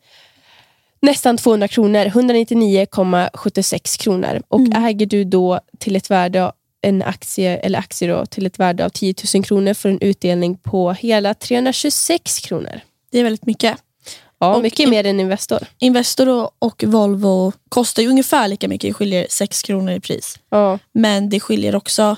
nästan 1.02 1.36
200 1.36 1.68
kronor, 1.68 2.04
199,76 2.06 3.96
kronor. 4.00 4.42
Och 4.48 4.60
Mm. 4.60 4.84
äger 4.84 5.06
du 5.06 5.24
då 5.24 5.60
till 5.78 5.96
ett 5.96 6.10
värde 6.10 6.44
av 6.44 6.52
en 6.82 7.02
aktie 7.02 7.56
eller 7.56 7.78
aktier 7.78 8.08
då, 8.08 8.26
till 8.26 8.46
ett 8.46 8.58
värde 8.58 8.84
av 8.84 8.88
10 8.88 9.14
000 9.34 9.44
kronor 9.44 9.74
får 9.74 9.88
en 9.88 10.00
utdelning 10.00 10.56
på 10.58 10.92
hela 10.92 11.34
326 11.34 12.40
kronor. 12.40 12.80
Det 13.10 13.18
är 13.18 13.24
väldigt 13.24 13.46
mycket. 13.46 13.76
Ja, 14.38 14.54
Och 14.56 14.62
mycket 14.62 14.88
mer 14.88 15.06
än 15.06 15.20
Investor. 15.20 15.58
Investor 15.78 16.50
och- 16.58 16.84
Volvo 16.86 17.52
kostar 17.68 18.02
ju 18.02 18.08
ungefär 18.08 18.48
lika 18.48 18.68
mycket. 18.68 18.88
Det 18.88 18.94
skiljer 18.94 19.26
6 19.30 19.62
kronor 19.62 19.92
i 19.92 20.00
pris. 20.00 20.38
Ja, 20.50 20.78
Men 20.92 21.28
det 21.28 21.40
skiljer 21.40 21.74
också. 21.76 22.16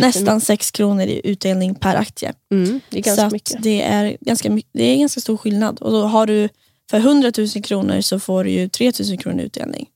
Nästan 0.00 0.40
6 0.40 0.70
kronor 0.70 1.02
i 1.04 1.20
utdelning 1.24 1.74
per 1.74 1.94
aktie. 1.96 2.32
Mm, 2.52 2.80
det 2.90 2.98
är 2.98 3.02
ganska 3.02 3.28
så 3.28 3.32
mycket. 3.34 3.62
Det, 3.62 3.82
är 3.82 4.16
ganska, 4.20 4.58
det 4.72 4.82
är 4.84 4.96
ganska 4.96 5.20
stor 5.20 5.36
skillnad. 5.36 5.78
Och 5.80 5.92
då 5.92 6.02
har 6.02 6.26
du 6.26 6.48
för 6.90 6.98
100 6.98 7.32
000 7.38 7.48
kronor 7.48 8.00
så 8.00 8.20
får 8.20 8.44
du 8.44 8.50
ju 8.50 8.68
3 8.68 8.92
000 9.08 9.18
kronor 9.18 9.40
i 9.40 9.44
utdelning. 9.44 9.88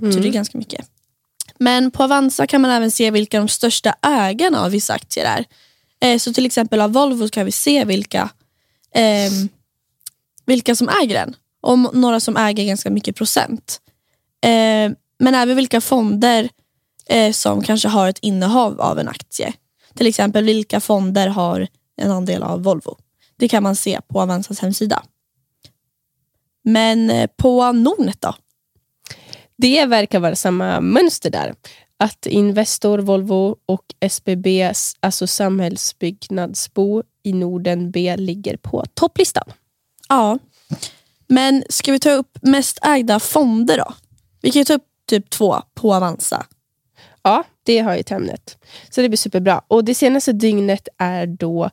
Så 0.00 0.06
Mm. 0.06 0.22
det 0.22 0.28
är 0.28 0.32
ganska 0.32 0.58
mycket. 0.58 0.86
Men 1.58 1.90
på 1.90 2.02
Avanza 2.04 2.46
kan 2.46 2.60
man 2.60 2.70
även 2.70 2.90
se 2.90 3.10
vilka 3.10 3.38
de 3.38 3.48
största 3.48 3.94
ägarna 4.02 4.64
av 4.64 4.70
vissa 4.70 4.94
aktier 4.94 5.24
är. 5.24 5.44
Eh, 6.00 6.18
så 6.18 6.32
till 6.32 6.46
exempel 6.46 6.80
av 6.80 6.92
Volvo 6.92 7.28
kan 7.28 7.46
vi 7.46 7.52
se 7.52 7.84
vilka, 7.84 8.30
ehm, 8.94 9.48
vilka 10.46 10.74
som 10.74 10.88
äger 11.02 11.14
den. 11.14 11.36
Och 11.60 11.94
några 11.96 12.20
som 12.20 12.36
äger 12.36 12.64
ganska 12.64 12.90
mycket 12.90 13.16
procent. 13.16 13.80
Eh, 14.44 14.92
men 15.18 15.34
även 15.34 15.56
vilka 15.56 15.80
fonder 15.80 16.48
eh, 17.10 17.32
som 17.32 17.62
kanske 17.62 17.88
har 17.88 18.08
ett 18.08 18.18
innehav 18.22 18.80
av 18.80 18.98
en 18.98 19.08
aktie. 19.08 19.52
Till 19.94 20.06
exempel 20.06 20.44
vilka 20.44 20.80
fonder 20.80 21.28
har 21.28 21.66
en 21.96 22.10
andel 22.10 22.42
av 22.42 22.62
Volvo. 22.62 22.96
Det 23.36 23.48
kan 23.48 23.62
man 23.62 23.76
se 23.76 24.00
på 24.08 24.20
Avanzas 24.20 24.60
hemsida. 24.60 25.02
Men 26.64 27.10
eh, 27.10 27.30
på 27.36 27.72
Nordnet 27.72 28.20
då? 28.20 28.34
Det 29.56 29.86
verkar 29.86 30.20
vara 30.20 30.36
samma 30.36 30.80
mönster 30.80 31.30
där. 31.30 31.54
Att 31.96 32.26
Investor, 32.26 32.98
Volvo 32.98 33.56
och 33.66 33.84
SBB, 34.00 34.72
alltså 35.00 35.26
Samhällsbyggnadsbo 35.26 37.02
i 37.22 37.32
Norden 37.32 37.90
B, 37.90 38.16
ligger 38.16 38.56
på 38.56 38.84
topplistan. 38.94 39.52
Ja. 40.08 40.38
Men 41.26 41.64
ska 41.68 41.92
vi 41.92 41.98
ta 41.98 42.10
upp 42.10 42.38
mest 42.42 42.78
ägda 42.82 43.20
fonder 43.20 43.78
då? 43.78 43.94
Vi 44.40 44.50
kan 44.50 44.64
ta 44.64 44.74
upp 44.74 44.86
typ 45.06 45.30
två 45.30 45.62
på 45.74 45.94
Avanza. 45.94 46.46
Ja, 47.22 47.44
det 47.62 47.78
har 47.78 47.96
ju 47.96 48.02
till 48.02 48.16
ämnet. 48.16 48.58
Så 48.90 49.00
det 49.00 49.08
blir 49.08 49.16
superbra. 49.16 49.62
Och 49.68 49.84
Det 49.84 49.94
senaste 49.94 50.32
dygnet 50.32 50.88
är 50.98 51.26
då 51.26 51.70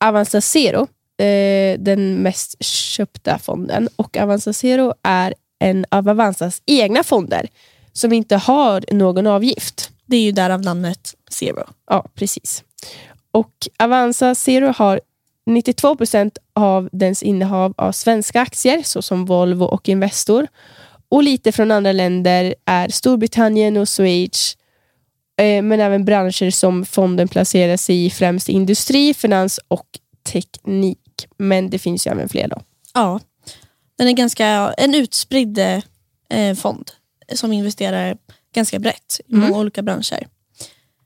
Avanza 0.00 0.40
Zero, 0.40 0.80
eh, 1.24 1.78
den 1.78 2.14
mest 2.14 2.64
köpta 2.64 3.38
fonden. 3.38 3.88
Och 3.96 4.16
Avanza 4.16 4.52
Zero 4.52 4.94
är 5.02 5.34
en 5.58 5.84
av 5.88 6.08
Avanzas 6.08 6.62
egna 6.66 7.02
fonder 7.02 7.48
som 7.92 8.12
inte 8.12 8.36
har 8.36 8.94
någon 8.94 9.26
avgift. 9.26 9.90
Det 10.06 10.16
är 10.16 10.22
ju 10.22 10.32
därav 10.32 10.62
namnet 10.62 11.14
Zero. 11.30 11.64
Ja, 11.90 12.06
precis. 12.14 12.64
Och 13.30 13.52
Avanza 13.78 14.34
Zero 14.34 14.72
har 14.76 15.00
92 15.46 15.96
procent 15.96 16.38
av 16.54 16.88
dens 16.92 17.22
innehav 17.22 17.74
av 17.76 17.92
svenska 17.92 18.40
aktier, 18.40 18.82
såsom 18.82 19.24
Volvo 19.24 19.64
och 19.64 19.88
Investor. 19.88 20.46
Och 21.08 21.22
lite 21.22 21.52
från 21.52 21.70
andra 21.70 21.92
länder 21.92 22.54
är 22.64 22.88
Storbritannien 22.88 23.76
och 23.76 23.88
Schweiz. 23.88 24.57
Eh, 25.38 25.62
men 25.62 25.80
även 25.80 26.04
branscher 26.04 26.50
som 26.50 26.84
fonden 26.84 27.28
placerar 27.28 27.76
sig 27.76 28.06
i, 28.06 28.10
främst 28.10 28.48
industri, 28.48 29.14
finans 29.14 29.60
och 29.68 29.86
teknik. 30.32 31.26
Men 31.36 31.70
det 31.70 31.78
finns 31.78 32.06
ju 32.06 32.10
även 32.10 32.28
fler. 32.28 32.48
då. 32.48 32.62
Ja. 32.94 33.20
Den 33.98 34.08
är 34.08 34.12
ganska 34.12 34.46
en 34.78 34.94
utspridd 34.94 35.58
eh, 35.58 36.54
fond 36.56 36.90
som 37.34 37.52
investerar 37.52 38.16
ganska 38.54 38.78
brett 38.78 39.20
i 39.26 39.34
många 39.34 39.58
olika 39.58 39.82
branscher. 39.82 40.26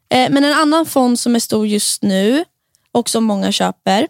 Eh, 0.09 0.31
men 0.31 0.45
en 0.45 0.55
annan 0.55 0.87
fond 0.87 1.19
som 1.21 1.35
är 1.35 1.39
stor 1.39 1.67
just 1.67 2.03
nu 2.03 2.45
och 2.93 3.09
som 3.09 3.25
många 3.25 3.53
köper 3.53 4.07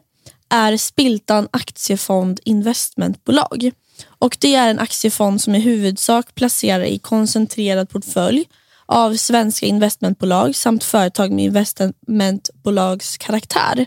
är 0.49 0.77
Spiltan 0.77 1.49
Aktiefond 1.51 2.41
Investmentbolag. 2.45 3.71
Och 4.07 4.37
Det 4.41 4.55
är 4.55 4.71
en 4.71 4.79
aktiefond 4.79 5.41
som 5.41 5.55
i 5.55 5.61
huvudsak 5.61 6.35
placerar 6.35 6.85
i 6.85 6.99
koncentrerad 6.99 7.89
portfölj 7.89 8.45
av 8.93 9.17
svenska 9.17 9.67
investmentbolag 9.67 10.57
samt 10.57 10.85
företag 10.85 11.33
med 11.33 11.45
investmentbolags 11.45 13.19
karaktär. 13.19 13.87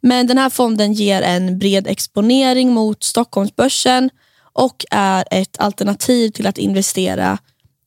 Men 0.00 0.26
den 0.26 0.38
här 0.38 0.50
fonden 0.50 0.92
ger 0.92 1.22
en 1.22 1.58
bred 1.58 1.86
exponering 1.86 2.72
mot 2.72 3.04
Stockholmsbörsen 3.04 4.10
och 4.52 4.84
är 4.90 5.24
ett 5.30 5.58
alternativ 5.58 6.30
till 6.30 6.46
att 6.46 6.58
investera 6.58 7.38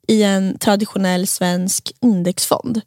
i 0.07 0.23
en 0.23 0.57
traditionell 0.57 1.27
svensk 1.27 1.91
indexfond. 2.01 2.81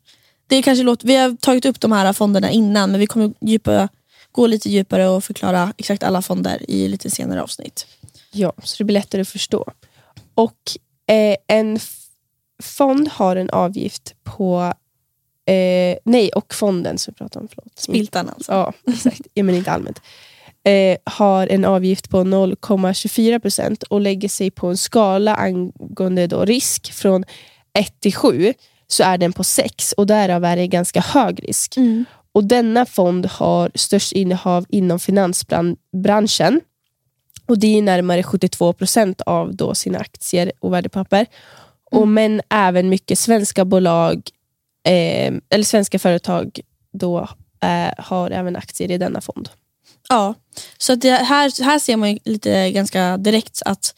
Det 0.46 0.62
kanske 0.62 0.84
låter, 0.84 1.06
vi 1.06 1.16
har 1.16 1.36
tagit 1.36 1.64
upp 1.64 1.80
de 1.80 1.92
här 1.92 2.12
fonderna 2.12 2.50
innan 2.50 2.90
men 2.90 3.00
vi 3.00 3.06
kommer 3.06 3.32
djupa, 3.40 3.88
gå 4.32 4.46
lite 4.46 4.70
djupare 4.70 5.08
och 5.08 5.24
förklara 5.24 5.72
exakt 5.76 6.02
alla 6.02 6.22
fonder 6.22 6.70
i 6.70 6.88
lite 6.88 7.10
senare 7.10 7.42
avsnitt. 7.42 7.86
Ja, 8.32 8.52
så 8.62 8.74
det 8.78 8.84
blir 8.84 8.94
lättare 8.94 9.22
att 9.22 9.28
förstå. 9.28 9.72
Och 10.34 10.56
eh, 11.06 11.36
en 11.46 11.78
fond 12.60 13.08
har 13.08 13.36
en 13.36 13.50
avgift 13.50 14.14
på... 14.22 14.72
Eh, 15.46 15.96
nej, 16.04 16.30
och 16.34 16.54
fonden 16.54 16.98
som 16.98 17.14
vi 17.14 17.18
pratade 17.18 17.42
om. 17.42 17.48
Förlåt. 17.54 17.78
Spiltan 17.78 18.28
alltså. 18.28 18.52
Ja, 18.52 18.72
exakt. 18.86 19.20
ja, 19.34 19.42
men 19.42 19.54
inte 19.54 19.70
allmänt. 19.70 20.00
Eh, 20.64 20.96
har 21.04 21.46
en 21.46 21.64
avgift 21.64 22.10
på 22.10 22.24
0,24 22.24 23.38
procent 23.38 23.82
och 23.82 24.00
lägger 24.00 24.28
sig 24.28 24.50
på 24.50 24.66
en 24.66 24.76
skala 24.76 25.34
angående 25.34 26.26
då 26.26 26.44
risk 26.44 26.92
från 26.92 27.24
1 27.78 28.00
till 28.00 28.14
7 28.14 28.54
så 28.86 29.02
är 29.02 29.18
den 29.18 29.32
på 29.32 29.44
6 29.44 29.92
och 29.92 30.06
därav 30.06 30.44
är 30.44 30.56
det 30.56 30.66
ganska 30.66 31.00
hög 31.00 31.48
risk. 31.48 31.76
Mm. 31.76 32.04
Och 32.32 32.44
Denna 32.44 32.86
fond 32.86 33.26
har 33.26 33.70
störst 33.74 34.12
innehav 34.12 34.66
inom 34.68 34.98
finansbranschen. 34.98 36.60
Och 37.46 37.58
Det 37.58 37.78
är 37.78 37.82
närmare 37.82 38.22
72 38.22 38.72
procent 38.72 39.20
av 39.20 39.56
då 39.56 39.74
sina 39.74 39.98
aktier 39.98 40.52
och 40.60 40.72
värdepapper. 40.72 41.26
Och 41.90 42.08
Men 42.08 42.40
även 42.50 42.88
mycket 42.88 43.18
svenska 43.18 43.64
bolag 43.64 44.30
eh, 44.86 45.34
eller 45.50 45.62
svenska 45.64 45.98
företag 45.98 46.60
då 46.92 47.18
eh, 47.62 48.04
har 48.04 48.30
även 48.30 48.56
aktier 48.56 48.90
i 48.90 48.98
denna 48.98 49.20
fond. 49.20 49.48
Ja, 50.08 50.34
så 50.78 50.94
det 50.94 51.10
här, 51.10 51.64
här 51.64 51.78
ser 51.78 51.96
man 51.96 52.18
lite 52.24 52.70
ganska 52.70 53.16
direkt 53.16 53.62
att 53.64 53.94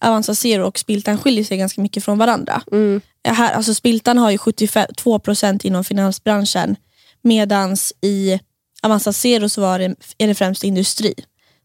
Avanza 0.00 0.34
Zero 0.34 0.66
och 0.66 0.78
Spiltan 0.78 1.18
skiljer 1.18 1.44
sig 1.44 1.58
ganska 1.58 1.80
mycket 1.80 2.04
från 2.04 2.18
varandra. 2.18 2.62
Mm. 2.72 3.00
Här, 3.28 3.52
alltså 3.52 3.74
Spiltan 3.74 4.18
har 4.18 4.30
ju 4.30 4.36
72% 4.36 5.66
inom 5.66 5.84
finansbranschen 5.84 6.76
medan 7.22 7.76
i 8.02 8.40
Avanza 8.82 9.12
Zero 9.12 9.48
så 9.48 9.60
var 9.60 9.78
det, 9.78 9.94
är 10.18 10.26
det 10.26 10.34
främst 10.34 10.64
industri. 10.64 11.14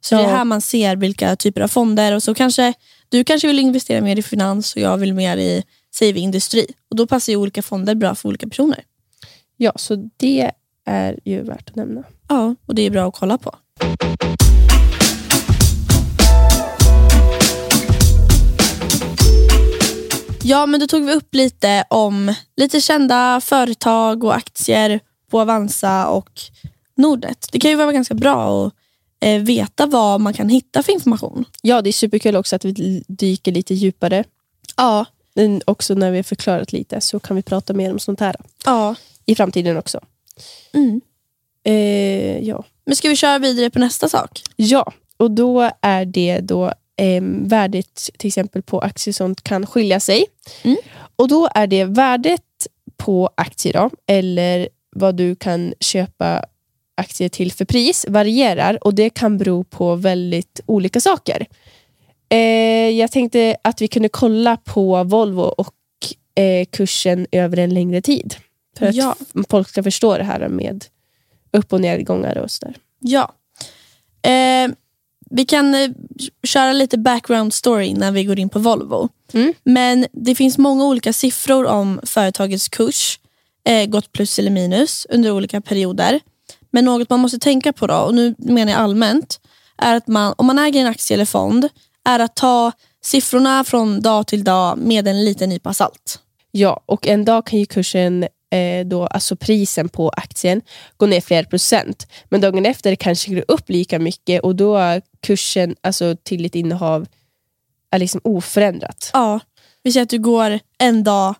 Så 0.01 0.15
det 0.15 0.21
Ja. 0.21 0.27
är 0.29 0.35
här 0.35 0.43
man 0.45 0.61
ser 0.61 0.95
vilka 0.95 1.35
typer 1.35 1.61
av 1.61 1.67
fonder 1.67 2.15
och 2.15 2.23
så 2.23 2.33
kanske 2.35 2.73
du 3.13 3.23
kanske 3.23 3.47
vill 3.47 3.59
investera 3.59 4.01
mer 4.01 4.19
i 4.19 4.23
finans 4.23 4.75
och 4.75 4.81
jag 4.81 4.97
vill 4.97 5.13
mer 5.13 5.37
i 5.37 5.63
säger 5.95 6.13
vi, 6.13 6.19
industri. 6.19 6.65
Och 6.89 6.95
Då 6.95 7.07
passar 7.07 7.33
ju 7.33 7.37
olika 7.37 7.61
fonder 7.61 7.95
bra 7.95 8.15
för 8.15 8.29
olika 8.29 8.47
personer. 8.47 8.83
Ja, 9.57 9.71
så 9.75 10.09
det 10.17 10.51
är 10.85 11.19
ju 11.25 11.41
värt 11.41 11.69
att 11.69 11.75
nämna. 11.75 12.03
Ja, 12.29 12.55
och 12.65 12.75
det 12.75 12.81
är 12.81 12.89
bra 12.89 13.07
att 13.07 13.15
kolla 13.15 13.37
på. 13.37 13.55
Ja, 20.43 20.65
men 20.65 20.79
då 20.79 20.87
tog 20.87 21.05
vi 21.05 21.13
upp 21.13 21.35
lite 21.35 21.85
om 21.89 22.33
lite 22.57 22.81
kända 22.81 23.41
företag 23.41 24.23
och 24.23 24.35
aktier 24.35 24.99
på 25.31 25.41
Avanza 25.41 26.07
och 26.07 26.41
Nordnet. 26.97 27.47
Det 27.51 27.59
kan 27.59 27.71
ju 27.71 27.77
vara 27.77 27.91
ganska 27.91 28.13
bra 28.13 28.67
att 28.67 28.73
eh, 29.23 29.41
veta 29.41 29.85
vad 29.85 30.21
man 30.21 30.33
kan 30.33 30.49
hitta 30.49 30.83
för 30.83 30.91
information. 30.91 31.45
Ja, 31.61 31.81
det 31.81 31.89
är 31.89 31.91
superkul 31.91 32.35
också 32.35 32.55
att 32.55 32.65
vi 32.65 33.03
dyker 33.07 33.51
lite 33.51 33.73
djupare. 33.73 34.23
Ja, 34.77 35.05
Men 35.35 35.61
också 35.65 35.93
när 35.93 36.11
vi 36.11 36.17
har 36.17 36.23
förklarat 36.23 36.71
lite 36.71 37.01
så 37.01 37.19
kan 37.19 37.35
vi 37.35 37.41
prata 37.41 37.73
mer 37.73 37.91
om 37.91 37.99
sånt 37.99 38.19
här 38.19 38.35
ja. 38.65 38.95
i 39.25 39.35
framtiden 39.35 39.77
också. 39.77 39.99
Mm. 40.73 41.01
Eh, 41.63 42.39
ja. 42.39 42.63
Men 42.85 42.95
ska 42.95 43.09
vi 43.09 43.15
köra 43.15 43.39
vidare 43.39 43.69
på 43.69 43.79
nästa 43.79 44.09
sak? 44.09 44.41
Ja, 44.55 44.93
och 45.17 45.31
då 45.31 45.71
är 45.81 46.05
det 46.05 46.39
då 46.39 46.65
eh, 46.97 47.23
värdet 47.23 48.09
till 48.17 48.27
exempel 48.27 48.61
på 48.61 48.79
aktier 48.79 49.13
som 49.13 49.35
kan 49.35 49.65
skilja 49.65 49.99
sig. 49.99 50.25
Mm. 50.63 50.77
Och 51.15 51.27
då 51.27 51.49
är 51.55 51.67
det 51.67 51.85
värdet 51.85 52.67
på 52.97 53.29
aktier 53.35 53.73
då, 53.73 53.89
eller 54.07 54.69
vad 54.95 55.15
du 55.15 55.35
kan 55.35 55.73
köpa 55.79 56.45
aktier 56.95 57.29
till 57.29 57.51
för 57.51 57.65
pris 57.65 58.05
varierar 58.09 58.87
och 58.87 58.93
det 58.93 59.09
kan 59.09 59.37
bero 59.37 59.63
på 59.63 59.95
väldigt 59.95 60.59
olika 60.65 60.99
saker. 61.01 61.45
Eh, 62.29 62.89
jag 62.89 63.11
tänkte 63.11 63.57
att 63.61 63.81
vi 63.81 63.87
kunde 63.87 64.09
kolla 64.09 64.57
på 64.57 65.03
Volvo 65.03 65.41
och 65.41 65.73
eh, 66.43 66.65
kursen 66.71 67.27
över 67.31 67.57
en 67.57 67.73
längre 67.73 68.01
tid. 68.01 68.35
För 68.79 68.85
att 68.85 68.95
Ja. 68.95 69.15
folk 69.49 69.69
ska 69.69 69.83
förstå 69.83 70.17
det 70.17 70.23
här 70.23 70.49
med 70.49 70.85
upp 71.51 71.73
och 71.73 71.81
nedgångar 71.81 72.37
och 72.37 72.51
sådär. 72.51 72.75
Ja. 72.99 73.33
Eh, 74.29 74.71
vi 75.29 75.45
kan 75.45 75.75
eh, 75.75 75.89
köra 76.43 76.73
lite 76.73 76.97
background 76.97 77.53
story 77.53 77.85
innan 77.85 78.13
vi 78.13 78.23
går 78.23 78.39
in 78.39 78.49
på 78.49 78.59
Volvo. 78.59 79.09
Mm. 79.33 79.53
Men 79.63 80.05
det 80.11 80.35
finns 80.35 80.57
många 80.57 80.85
olika 80.85 81.13
siffror 81.13 81.65
om 81.65 81.99
företagets 82.03 82.69
kurs, 82.69 83.19
eh, 83.65 83.85
gått 83.85 84.11
plus 84.11 84.39
eller 84.39 84.51
minus 84.51 85.07
under 85.09 85.31
olika 85.31 85.61
perioder. 85.61 86.19
Men 86.73 86.85
något 86.85 87.09
man 87.09 87.19
måste 87.19 87.39
tänka 87.39 87.73
på 87.73 87.87
då, 87.87 87.95
och 87.95 88.15
nu 88.15 88.35
menar 88.37 88.71
jag 88.71 88.81
allmänt, 88.81 89.39
är 89.77 89.95
att 89.95 90.07
man, 90.07 90.33
om 90.37 90.45
man 90.45 90.59
äger 90.59 90.81
en 90.81 90.87
aktie 90.87 91.15
eller 91.15 91.25
fond, 91.25 91.69
är 92.05 92.19
att 92.19 92.35
ta 92.35 92.71
siffrorna 93.03 93.63
från 93.63 94.01
dag 94.01 94.27
till 94.27 94.43
dag 94.43 94.77
med 94.77 95.07
en 95.07 95.25
liten 95.25 95.49
nypa 95.49 95.73
salt. 95.73 96.19
Ja, 96.51 96.83
och 96.85 97.07
en 97.07 97.25
dag 97.25 97.45
kan 97.45 97.59
ju 97.59 97.65
kursen, 97.65 98.23
eh, 98.51 98.85
då, 98.85 99.07
alltså 99.07 99.35
prisen 99.35 99.89
på 99.89 100.09
aktien, 100.09 100.61
gå 100.97 101.05
ner 101.05 101.21
flera 101.21 101.45
procent. 101.45 102.07
Men 102.29 102.41
dagen 102.41 102.65
efter 102.65 102.95
kanske 102.95 103.29
det 103.29 103.35
går 103.35 103.45
upp 103.47 103.69
lika 103.69 103.99
mycket 103.99 104.41
och 104.41 104.55
då 104.55 104.75
är 104.75 105.01
kursen 105.21 105.75
alltså, 105.81 106.15
till 106.23 106.45
ett 106.45 106.55
innehav 106.55 107.07
är 107.91 107.99
liksom 107.99 108.21
oförändrat. 108.23 109.09
Ja, 109.13 109.39
vi 109.83 109.91
säger 109.91 110.03
att 110.03 110.09
du 110.09 110.19
går 110.19 110.59
en 110.77 111.03
dag, 111.03 111.35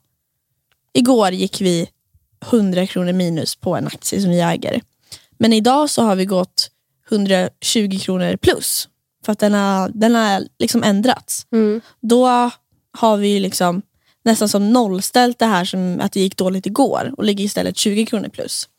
igår 0.94 1.30
gick 1.30 1.62
vi 1.62 1.90
100 2.52 2.88
kronor 2.88 3.14
minus 3.14 3.56
på 3.56 3.76
en 3.76 3.88
aktie 3.88 4.22
som 4.22 4.32
vi 4.32 4.42
äger. 4.42 4.82
Men 5.38 5.54
idag 5.54 5.90
så 5.90 6.02
har 6.02 6.16
vi 6.16 6.26
gått 6.26 6.70
120 7.12 8.00
kronor 8.02 8.38
plus. 8.38 8.88
För 9.26 9.32
att 9.32 9.40
den 9.40 9.54
har, 9.54 9.92
den 9.94 10.16
har 10.16 10.44
liksom 10.60 10.84
ändrats. 10.84 11.46
Mm. 11.52 11.82
Då 12.02 12.52
har 12.98 13.18
vi 13.18 13.40
liksom 13.40 13.82
nästan 14.24 14.50
som 14.50 14.74
nollställt 14.74 15.40
det 15.40 15.46
här 15.46 15.66
som 15.66 16.00
att 16.02 16.12
det 16.12 16.20
gick 16.20 16.38
dåligt 16.38 16.66
igår 16.66 17.14
och 17.18 17.24
ligger 17.24 17.46
istället 17.46 17.78
20 17.78 18.06
kronor 18.06 18.30
plus. 18.30 18.70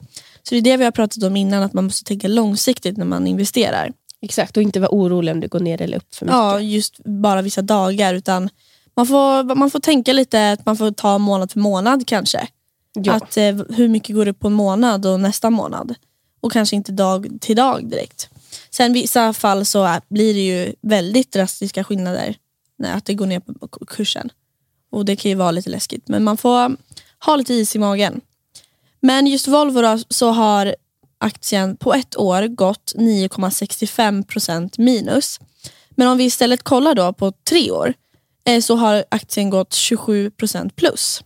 Så 0.43 0.55
det 0.55 0.57
är 0.57 0.63
det 0.63 0.77
vi 0.77 0.85
har 0.85 0.91
pratat 0.91 1.23
om 1.23 1.37
innan, 1.37 1.63
att 1.63 1.73
man 1.73 1.85
måste 1.85 2.05
tänka 2.05 2.29
långsiktigt 2.29 2.97
när 2.97 3.05
man 3.05 3.27
investerar. 3.27 3.93
Exakt, 4.21 4.57
och 4.57 4.63
inte 4.63 4.81
vara 4.81 4.95
orolig 4.95 5.33
om 5.33 5.41
det 5.41 5.49
går 5.49 5.61
ner 5.61 5.83
eller 5.83 5.97
upp 5.97 6.15
för 6.15 6.27
mycket. 6.27 6.37
Ja, 6.37 6.61
just 6.61 7.05
bara 7.05 7.43
vissa 7.43 7.63
dagar. 7.63 8.15
Utan 8.15 8.51
man 8.97 9.07
får, 9.07 9.55
man 9.55 9.71
får 9.71 9.81
tänka 9.81 10.13
lite 10.13 10.53
att 10.53 10.67
man 10.67 10.77
får 10.77 10.91
ta 10.91 11.19
månad 11.19 11.53
för 11.53 11.61
månad 11.61 12.07
kanske. 12.07 12.49
Ja. 12.95 13.13
Att, 13.13 13.37
eh, 13.37 13.57
hur 13.69 13.89
mycket 13.89 14.17
går 14.17 14.25
det 14.25 14.35
på 14.35 14.47
en 14.47 14.53
månad 14.53 15.07
och 15.07 15.21
nästa 15.21 15.51
månad? 15.51 15.95
Och 16.45 16.53
kanske 16.53 16.77
inte 16.77 16.93
dag 16.93 17.29
till 17.41 17.57
dag 17.57 17.91
direkt. 17.91 18.29
Sen 18.71 18.97
i 18.97 19.01
vissa 19.01 19.33
fall 19.33 19.65
så 19.65 20.01
blir 20.09 20.35
det 20.35 20.41
ju 20.41 20.75
väldigt 20.81 21.33
drastiska 21.33 21.85
skillnader 21.85 22.37
när 22.79 22.97
att 22.97 23.05
det 23.05 23.15
går 23.15 23.27
ner 23.27 23.41
på 23.41 23.69
kursen. 23.87 24.31
Och 24.91 25.05
det 25.05 25.17
kan 25.17 25.31
ju 25.31 25.35
vara 25.35 25.51
lite 25.51 25.71
läskigt. 25.71 26.09
Men 26.09 26.25
man 26.25 26.37
får 26.37 26.77
ha 27.25 27.37
lite 27.37 27.55
is 27.55 27.77
i 27.77 27.79
magen. 27.79 28.21
Men 29.01 29.27
just 29.27 29.49
Volvo 29.49 29.83
då, 29.83 29.99
så 30.09 30.31
har 30.31 30.77
aktien 31.19 31.77
på 31.77 31.95
ett 31.95 32.17
år 32.17 32.47
gått 32.47 32.93
9,65% 32.97 34.81
minus. 34.81 35.41
Men 35.91 36.09
om 36.09 36.19
vi 36.19 36.25
istället 36.25 36.63
kollar 36.63 36.95
då 36.95 37.13
på 37.13 37.33
tre 37.49 37.71
år 37.71 37.95
eh, 38.47 38.61
så 38.61 38.77
har 38.77 39.05
aktien 39.09 39.51
gått 39.51 39.71
27% 39.71 40.71
plus. 40.77 41.23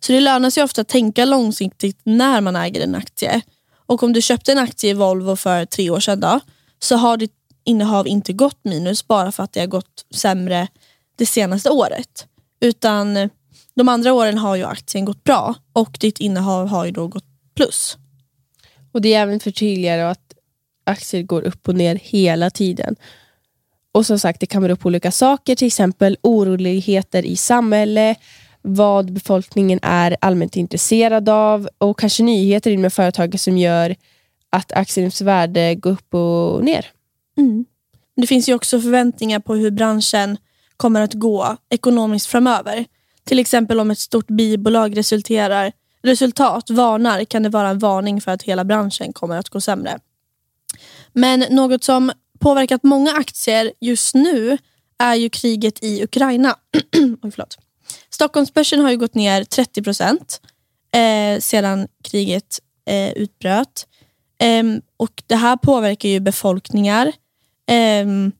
Så 0.00 0.12
det 0.12 0.20
lönar 0.20 0.50
sig 0.50 0.62
ofta 0.62 0.80
att 0.80 0.88
tänka 0.88 1.24
långsiktigt 1.24 2.00
när 2.04 2.40
man 2.40 2.56
äger 2.56 2.80
en 2.80 2.94
aktie. 2.94 3.42
Och 3.86 4.02
om 4.02 4.12
du 4.12 4.22
köpte 4.22 4.52
en 4.52 4.58
aktie 4.58 4.90
i 4.90 4.94
Volvo 4.94 5.36
för 5.36 5.64
tre 5.64 5.90
år 5.90 6.00
sedan 6.00 6.20
då, 6.20 6.40
så 6.78 6.96
har 6.96 7.16
ditt 7.16 7.32
innehav 7.64 8.06
inte 8.08 8.32
gått 8.32 8.64
minus 8.64 9.06
bara 9.06 9.32
för 9.32 9.42
att 9.42 9.52
det 9.52 9.60
har 9.60 9.66
gått 9.66 10.06
sämre 10.14 10.68
det 11.16 11.26
senaste 11.26 11.70
året. 11.70 12.26
Utan 12.60 13.16
eh, 13.16 13.28
de 13.74 13.88
andra 13.88 14.12
åren 14.12 14.38
har 14.38 14.56
ju 14.56 14.64
aktien 14.64 15.04
gått 15.04 15.24
bra 15.24 15.54
och 15.72 15.96
ditt 16.00 16.20
innehav 16.20 16.68
har 16.68 16.84
ju 16.84 16.90
då 16.90 17.06
gått 17.08 17.24
plus. 17.54 17.96
Och 18.92 19.00
det 19.00 19.14
är 19.14 19.22
även 19.22 19.40
förtydligare 19.40 20.10
att 20.10 20.32
aktier 20.84 21.22
går 21.22 21.42
upp 21.42 21.68
och 21.68 21.74
ner 21.74 22.00
hela 22.02 22.50
tiden. 22.50 22.96
Och 23.92 24.06
som 24.06 24.18
sagt, 24.18 24.40
det 24.40 24.46
kan 24.46 24.62
bero 24.62 24.76
på 24.76 24.86
olika 24.86 25.10
saker, 25.10 25.54
till 25.54 25.66
exempel 25.66 26.16
oroligheter 26.22 27.26
i 27.26 27.36
samhället, 27.36 28.18
vad 28.68 29.12
befolkningen 29.12 29.78
är 29.82 30.16
allmänt 30.20 30.56
intresserad 30.56 31.28
av 31.28 31.68
och 31.78 31.98
kanske 31.98 32.22
nyheter 32.22 32.70
inom 32.70 32.90
företaget 32.90 33.40
som 33.40 33.58
gör 33.58 33.96
att 34.50 34.72
aktiens 34.72 35.20
värde 35.20 35.74
går 35.74 35.90
upp 35.90 36.14
och 36.14 36.64
ner. 36.64 36.86
Mm. 37.38 37.64
Det 38.16 38.26
finns 38.26 38.48
ju 38.48 38.54
också 38.54 38.80
förväntningar 38.80 39.40
på 39.40 39.54
hur 39.54 39.70
branschen 39.70 40.36
kommer 40.76 41.00
att 41.00 41.14
gå 41.14 41.56
ekonomiskt 41.70 42.26
framöver. 42.26 42.84
Till 43.24 43.38
exempel 43.38 43.80
om 43.80 43.90
ett 43.90 43.98
stort 43.98 44.26
bibolag 44.26 44.96
resulterar, 44.96 45.72
resultat 46.02 46.70
varnar 46.70 47.24
kan 47.24 47.42
det 47.42 47.48
vara 47.48 47.68
en 47.68 47.78
varning 47.78 48.20
för 48.20 48.30
att 48.30 48.42
hela 48.42 48.64
branschen 48.64 49.12
kommer 49.12 49.38
att 49.38 49.48
gå 49.48 49.60
sämre. 49.60 49.98
Men 51.12 51.44
något 51.50 51.84
som 51.84 52.12
påverkat 52.38 52.82
många 52.82 53.12
aktier 53.12 53.72
just 53.80 54.14
nu 54.14 54.58
är 54.98 55.14
ju 55.14 55.28
kriget 55.28 55.84
i 55.84 56.02
Ukraina. 56.02 56.56
Oj, 57.22 57.30
förlåt. 57.30 57.58
Stockholmsbörsen 58.10 58.80
har 58.80 58.90
ju 58.90 58.96
gått 58.96 59.14
ner 59.14 59.44
30 59.44 59.82
procent 59.82 60.40
eh, 60.94 61.40
sedan 61.40 61.88
kriget 62.04 62.58
eh, 62.86 63.12
utbröt. 63.12 63.86
Ehm, 64.38 64.80
och 64.96 65.22
Det 65.26 65.36
här 65.36 65.56
påverkar 65.56 66.08
ju 66.08 66.20
befolkningar. 66.20 67.12
Ehm, 67.68 68.32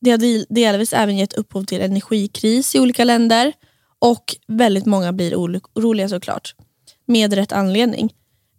det 0.00 0.10
har 0.10 0.54
delvis 0.54 0.92
även 0.92 1.16
gett 1.16 1.32
upphov 1.32 1.64
till 1.64 1.80
energikris 1.80 2.74
i 2.74 2.80
olika 2.80 3.04
länder 3.04 3.52
och 3.98 4.36
väldigt 4.46 4.86
många 4.86 5.12
blir 5.12 5.34
oroliga 5.34 6.08
såklart. 6.08 6.54
Med 7.06 7.32
rätt 7.32 7.52
anledning. 7.52 8.12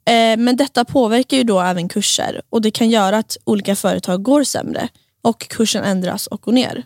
Ehm, 0.06 0.44
men 0.44 0.56
detta 0.56 0.86
påverkar 0.86 1.38
ju 1.38 1.44
då 1.44 1.60
även 1.60 1.90
kurser 1.90 2.42
och 2.50 2.62
det 2.62 2.72
kan 2.72 2.90
göra 2.90 3.18
att 3.18 3.38
olika 3.44 3.76
företag 3.76 4.24
går 4.24 4.44
sämre 4.44 4.90
och 5.22 5.40
kursen 5.40 5.84
ändras 5.84 6.28
och 6.28 6.42
går 6.42 6.52
ner. 6.52 6.86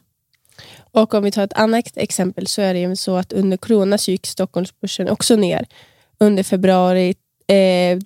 Och 0.95 1.13
om 1.13 1.23
vi 1.23 1.31
tar 1.31 1.43
ett 1.43 1.53
annat 1.53 1.85
exempel 1.95 2.47
så 2.47 2.61
är 2.61 2.73
det 2.73 2.79
ju 2.79 2.95
så 2.95 3.15
att 3.15 3.33
under 3.33 3.57
corona 3.57 3.97
så 3.97 4.11
gick 4.11 4.27
Stockholmsbörsen 4.27 5.09
också 5.09 5.35
ner 5.35 5.65
under 6.17 6.43
februari, 6.43 7.15
eh, 7.47 7.99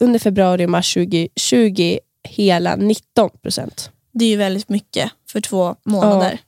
under 0.00 0.18
februari 0.18 0.66
och 0.66 0.70
mars 0.70 0.94
2020 0.94 1.98
hela 2.28 2.76
19 2.76 3.30
procent. 3.42 3.90
Det 4.12 4.24
är 4.24 4.28
ju 4.28 4.36
väldigt 4.36 4.68
mycket 4.68 5.10
för 5.30 5.40
två 5.40 5.76
månader. 5.84 6.38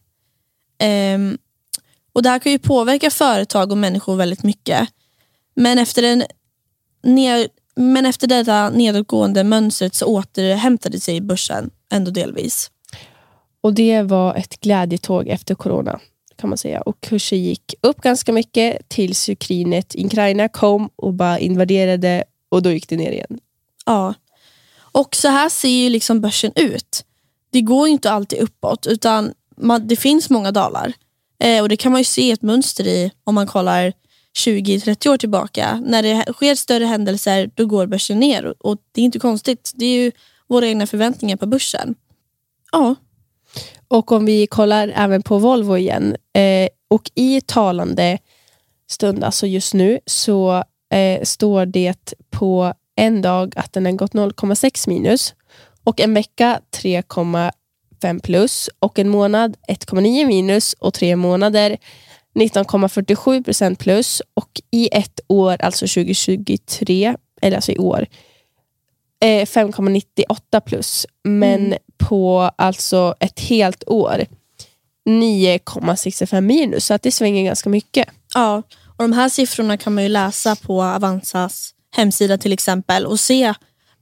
Ehm, 0.78 1.38
och 2.12 2.22
Det 2.22 2.28
här 2.28 2.38
kan 2.38 2.52
ju 2.52 2.58
påverka 2.58 3.10
företag 3.10 3.72
och 3.72 3.78
människor 3.78 4.16
väldigt 4.16 4.42
mycket. 4.42 4.88
Men 5.54 5.78
efter, 5.78 6.02
en 6.02 6.24
ner, 7.02 7.48
men 7.74 8.06
efter 8.06 8.26
detta 8.26 8.70
nedåtgående 8.70 9.44
mönstret 9.44 9.94
så 9.94 10.06
återhämtade 10.06 11.00
sig 11.00 11.20
börsen 11.20 11.70
ändå 11.92 12.10
delvis. 12.10 12.70
Och 13.60 13.74
det 13.74 14.02
var 14.02 14.34
ett 14.34 14.60
glädjetåg 14.60 15.28
efter 15.28 15.54
corona 15.54 16.00
kan 16.40 16.50
man 16.50 16.58
säga. 16.58 16.80
Och 16.80 17.00
kursen 17.00 17.38
gick 17.38 17.74
upp 17.80 18.00
ganska 18.00 18.32
mycket 18.32 18.88
tills 18.88 19.30
kriget 19.38 19.94
i 19.94 20.06
Ukraina 20.06 20.48
kom 20.48 20.90
och 20.96 21.14
bara 21.14 21.38
invaderade 21.38 22.24
och 22.48 22.62
då 22.62 22.70
gick 22.70 22.88
det 22.88 22.96
ner 22.96 23.12
igen. 23.12 23.38
Ja. 23.86 24.14
Och 24.92 25.14
så 25.14 25.28
här 25.28 25.48
ser 25.48 25.68
ju 25.68 25.88
liksom 25.88 26.20
börsen 26.20 26.52
ut. 26.56 27.04
Det 27.50 27.60
går 27.60 27.88
ju 27.88 27.92
inte 27.92 28.10
alltid 28.10 28.38
uppåt 28.38 28.86
utan 28.86 29.32
man, 29.56 29.86
det 29.86 29.96
finns 29.96 30.30
många 30.30 30.52
dalar. 30.52 30.92
Eh, 31.38 31.62
och 31.62 31.68
Det 31.68 31.76
kan 31.76 31.92
man 31.92 32.00
ju 32.00 32.04
se 32.04 32.30
ett 32.30 32.42
mönster 32.42 32.86
i 32.86 33.10
om 33.24 33.34
man 33.34 33.46
kollar 33.46 33.92
20-30 34.38 35.08
år 35.08 35.16
tillbaka. 35.16 35.82
När 35.86 36.02
det 36.02 36.32
sker 36.32 36.54
större 36.54 36.84
händelser 36.84 37.50
då 37.54 37.66
går 37.66 37.86
börsen 37.86 38.20
ner 38.20 38.44
och, 38.44 38.54
och 38.60 38.78
det 38.92 39.00
är 39.00 39.04
inte 39.04 39.18
konstigt. 39.18 39.72
Det 39.74 39.84
är 39.84 40.04
ju 40.04 40.12
våra 40.48 40.66
egna 40.66 40.86
förväntningar 40.86 41.36
på 41.36 41.46
börsen. 41.46 41.94
Ja, 42.72 42.94
och 43.88 44.12
om 44.12 44.24
vi 44.24 44.46
kollar 44.46 44.92
även 44.96 45.22
på 45.22 45.38
Volvo 45.38 45.76
igen 45.76 46.16
eh, 46.32 46.68
och 46.88 47.10
i 47.14 47.40
talande 47.40 48.18
stund, 48.90 49.24
alltså 49.24 49.46
just 49.46 49.74
nu, 49.74 50.00
så 50.06 50.64
eh, 50.92 51.22
står 51.22 51.66
det 51.66 52.14
på 52.30 52.74
en 52.96 53.22
dag 53.22 53.52
att 53.56 53.72
den 53.72 53.84
har 53.86 53.92
gått 53.92 54.12
0,6 54.12 54.88
minus 54.88 55.34
och 55.84 56.00
en 56.00 56.14
vecka 56.14 56.60
3,5 56.76 58.20
plus 58.22 58.70
och 58.78 58.98
en 58.98 59.08
månad 59.08 59.56
1,9 59.68 60.26
minus 60.26 60.72
och 60.72 60.94
tre 60.94 61.16
månader 61.16 61.76
19,47 62.34 63.44
procent 63.44 63.78
plus 63.78 64.22
och 64.34 64.60
i 64.70 64.88
ett 64.92 65.20
år, 65.26 65.56
alltså 65.60 65.86
2023, 65.86 67.16
eller 67.42 67.56
alltså 67.56 67.72
i 67.72 67.78
år, 67.78 68.06
eh, 69.20 69.46
5,98 69.46 70.60
plus. 70.60 71.06
Men 71.24 71.66
Mm 71.66 71.78
på 72.00 72.50
alltså 72.56 73.14
ett 73.20 73.40
helt 73.40 73.84
år 73.86 74.26
9,65 75.08 76.40
minus. 76.40 76.86
Så 76.86 76.94
att 76.94 77.02
det 77.02 77.12
svänger 77.12 77.44
ganska 77.44 77.70
mycket. 77.70 78.08
ja. 78.34 78.62
Och 78.96 79.04
de 79.04 79.12
här 79.12 79.28
siffrorna 79.28 79.76
kan 79.76 79.94
man 79.94 80.02
ju 80.02 80.08
läsa 80.08 80.56
på 80.56 80.82
Avanzas 80.82 81.74
hemsida 81.96 82.38
till 82.38 82.52
exempel 82.52 83.06
och 83.06 83.20
se 83.20 83.54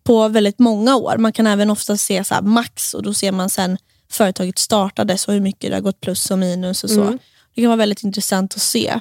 på 0.04 0.28
väldigt 0.28 0.58
många 0.58 0.96
år. 0.96 1.16
Man 1.16 1.32
kan 1.32 1.46
även 1.46 1.70
ofta 1.70 1.96
se 1.96 2.24
så 2.24 2.34
max 2.42 2.94
och 2.94 3.02
då 3.02 3.14
ser 3.14 3.32
man 3.32 3.50
sen 3.50 3.78
företaget 4.10 4.58
startades 4.58 5.28
och 5.28 5.34
hur 5.34 5.40
mycket 5.40 5.70
det 5.70 5.76
har 5.76 5.80
gått 5.80 6.00
plus 6.00 6.30
och 6.30 6.38
minus 6.38 6.84
och 6.84 6.90
så. 6.90 7.02
Mm. 7.02 7.18
Det 7.54 7.60
kan 7.60 7.68
vara 7.68 7.76
väldigt 7.76 8.02
intressant 8.02 8.54
att 8.54 8.62
se. 8.62 9.00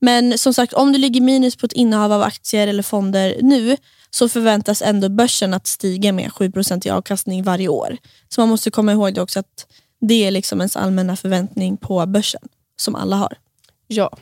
Men 0.00 0.38
som 0.38 0.54
sagt, 0.54 0.72
om 0.72 0.92
du 0.92 0.98
ligger 0.98 1.20
minus 1.20 1.56
på 1.56 1.66
ett 1.66 1.72
innehav 1.72 2.12
av 2.12 2.22
aktier 2.22 2.66
eller 2.66 2.82
fonder 2.82 3.36
nu 3.42 3.76
så 4.10 4.28
förväntas 4.28 4.82
ändå 4.82 5.08
börsen 5.08 5.54
att 5.54 5.66
stiga 5.66 6.12
med 6.12 6.30
7% 6.30 6.86
i 6.86 6.90
avkastning 6.90 7.42
varje 7.42 7.68
år. 7.68 7.96
Så 8.28 8.40
man 8.40 8.48
måste 8.48 8.70
komma 8.70 8.92
ihåg 8.92 9.14
det 9.14 9.20
också 9.22 9.38
att 9.40 9.66
det 10.00 10.26
är 10.26 10.30
liksom 10.30 10.60
ens 10.60 10.76
allmänna 10.76 11.16
förväntning 11.16 11.76
på 11.76 12.06
börsen 12.06 12.42
som 12.76 12.94
alla 12.94 13.16
har. 13.16 13.38
Ja. 13.86 14.18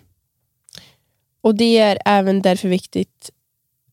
Och 1.40 1.54
det 1.54 1.78
är 1.78 1.98
även 2.04 2.42
därför 2.42 2.68
viktigt 2.68 3.30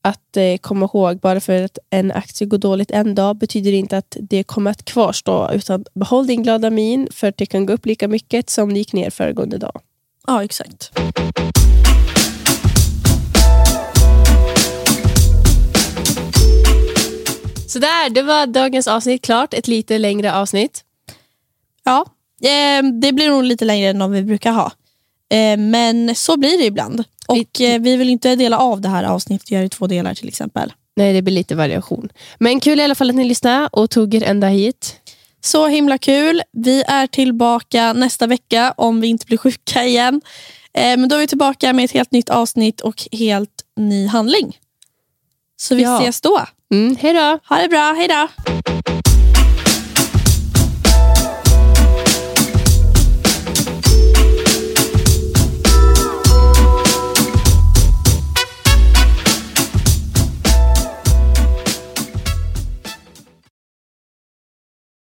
att 0.01 0.37
eh, 0.37 0.57
komma 0.57 0.85
ihåg, 0.93 1.19
bara 1.19 1.39
för 1.39 1.63
att 1.63 1.77
en 1.89 2.11
aktie 2.11 2.47
går 2.47 2.57
dåligt 2.57 2.91
en 2.91 3.15
dag 3.15 3.37
betyder 3.37 3.71
det 3.71 3.77
inte 3.77 3.97
att 3.97 4.17
det 4.19 4.43
kommer 4.43 4.71
att 4.71 4.85
kvarstå, 4.85 5.51
utan 5.53 5.85
behåll 5.93 6.27
din 6.27 6.43
glada 6.43 6.69
min 6.69 7.07
för 7.11 7.27
att 7.27 7.37
det 7.37 7.45
kan 7.45 7.65
gå 7.65 7.73
upp 7.73 7.85
lika 7.85 8.07
mycket 8.07 8.49
som 8.49 8.73
det 8.73 8.79
gick 8.79 8.93
ner 8.93 9.09
föregående 9.09 9.57
dag. 9.57 9.81
Ja, 10.27 10.43
exakt. 10.43 10.91
Så 17.71 17.79
där, 17.79 18.09
det 18.09 18.21
var 18.21 18.47
dagens 18.47 18.87
avsnitt 18.87 19.21
klart. 19.21 19.53
Ett 19.53 19.67
lite 19.67 19.97
längre 19.97 20.33
avsnitt. 20.33 20.83
Ja, 21.83 22.05
eh, 22.43 22.83
det 23.01 23.11
blir 23.13 23.29
nog 23.29 23.43
lite 23.43 23.65
längre 23.65 23.89
än 23.89 23.99
vad 23.99 24.11
vi 24.11 24.23
brukar 24.23 24.51
ha. 24.51 24.71
Eh, 25.29 25.57
men 25.57 26.15
så 26.15 26.37
blir 26.37 26.57
det 26.57 26.65
ibland. 26.65 27.03
Och 27.27 27.61
eh, 27.61 27.81
vi 27.81 27.95
vill 27.97 28.09
inte 28.09 28.35
dela 28.35 28.57
av 28.57 28.81
det 28.81 28.89
här 28.89 29.03
avsnittet 29.03 29.47
och 29.47 29.51
göra 29.51 29.63
i 29.63 29.69
två 29.69 29.87
delar 29.87 30.13
till 30.13 30.27
exempel. 30.27 30.73
Nej, 30.95 31.13
det 31.13 31.21
blir 31.21 31.33
lite 31.33 31.55
variation. 31.55 32.09
Men 32.39 32.59
kul 32.59 32.79
i 32.79 32.83
alla 32.83 32.95
fall 32.95 33.09
att 33.09 33.15
ni 33.15 33.23
lyssnade 33.23 33.69
och 33.71 33.89
tog 33.89 34.13
er 34.15 34.23
ända 34.23 34.47
hit. 34.47 34.95
Så 35.41 35.67
himla 35.67 35.97
kul. 35.97 36.41
Vi 36.51 36.83
är 36.87 37.07
tillbaka 37.07 37.93
nästa 37.93 38.27
vecka 38.27 38.73
om 38.77 39.01
vi 39.01 39.07
inte 39.07 39.25
blir 39.25 39.37
sjuka 39.37 39.83
igen. 39.85 40.21
Eh, 40.73 40.97
men 40.97 41.09
då 41.09 41.15
är 41.15 41.19
vi 41.19 41.27
tillbaka 41.27 41.73
med 41.73 41.85
ett 41.85 41.91
helt 41.91 42.11
nytt 42.11 42.29
avsnitt 42.29 42.81
och 42.81 43.07
helt 43.11 43.63
ny 43.77 44.07
handling. 44.07 44.57
Så 45.57 45.75
vi 45.75 45.81
Ja. 45.83 45.99
ses 46.01 46.21
då. 46.21 46.45
Mm, 46.71 46.95
hej 46.95 47.13
då. 47.13 47.39
Ha 47.49 47.61
det 47.61 47.69
bra. 47.69 47.93
Hej 47.97 48.07
då. 48.07 48.27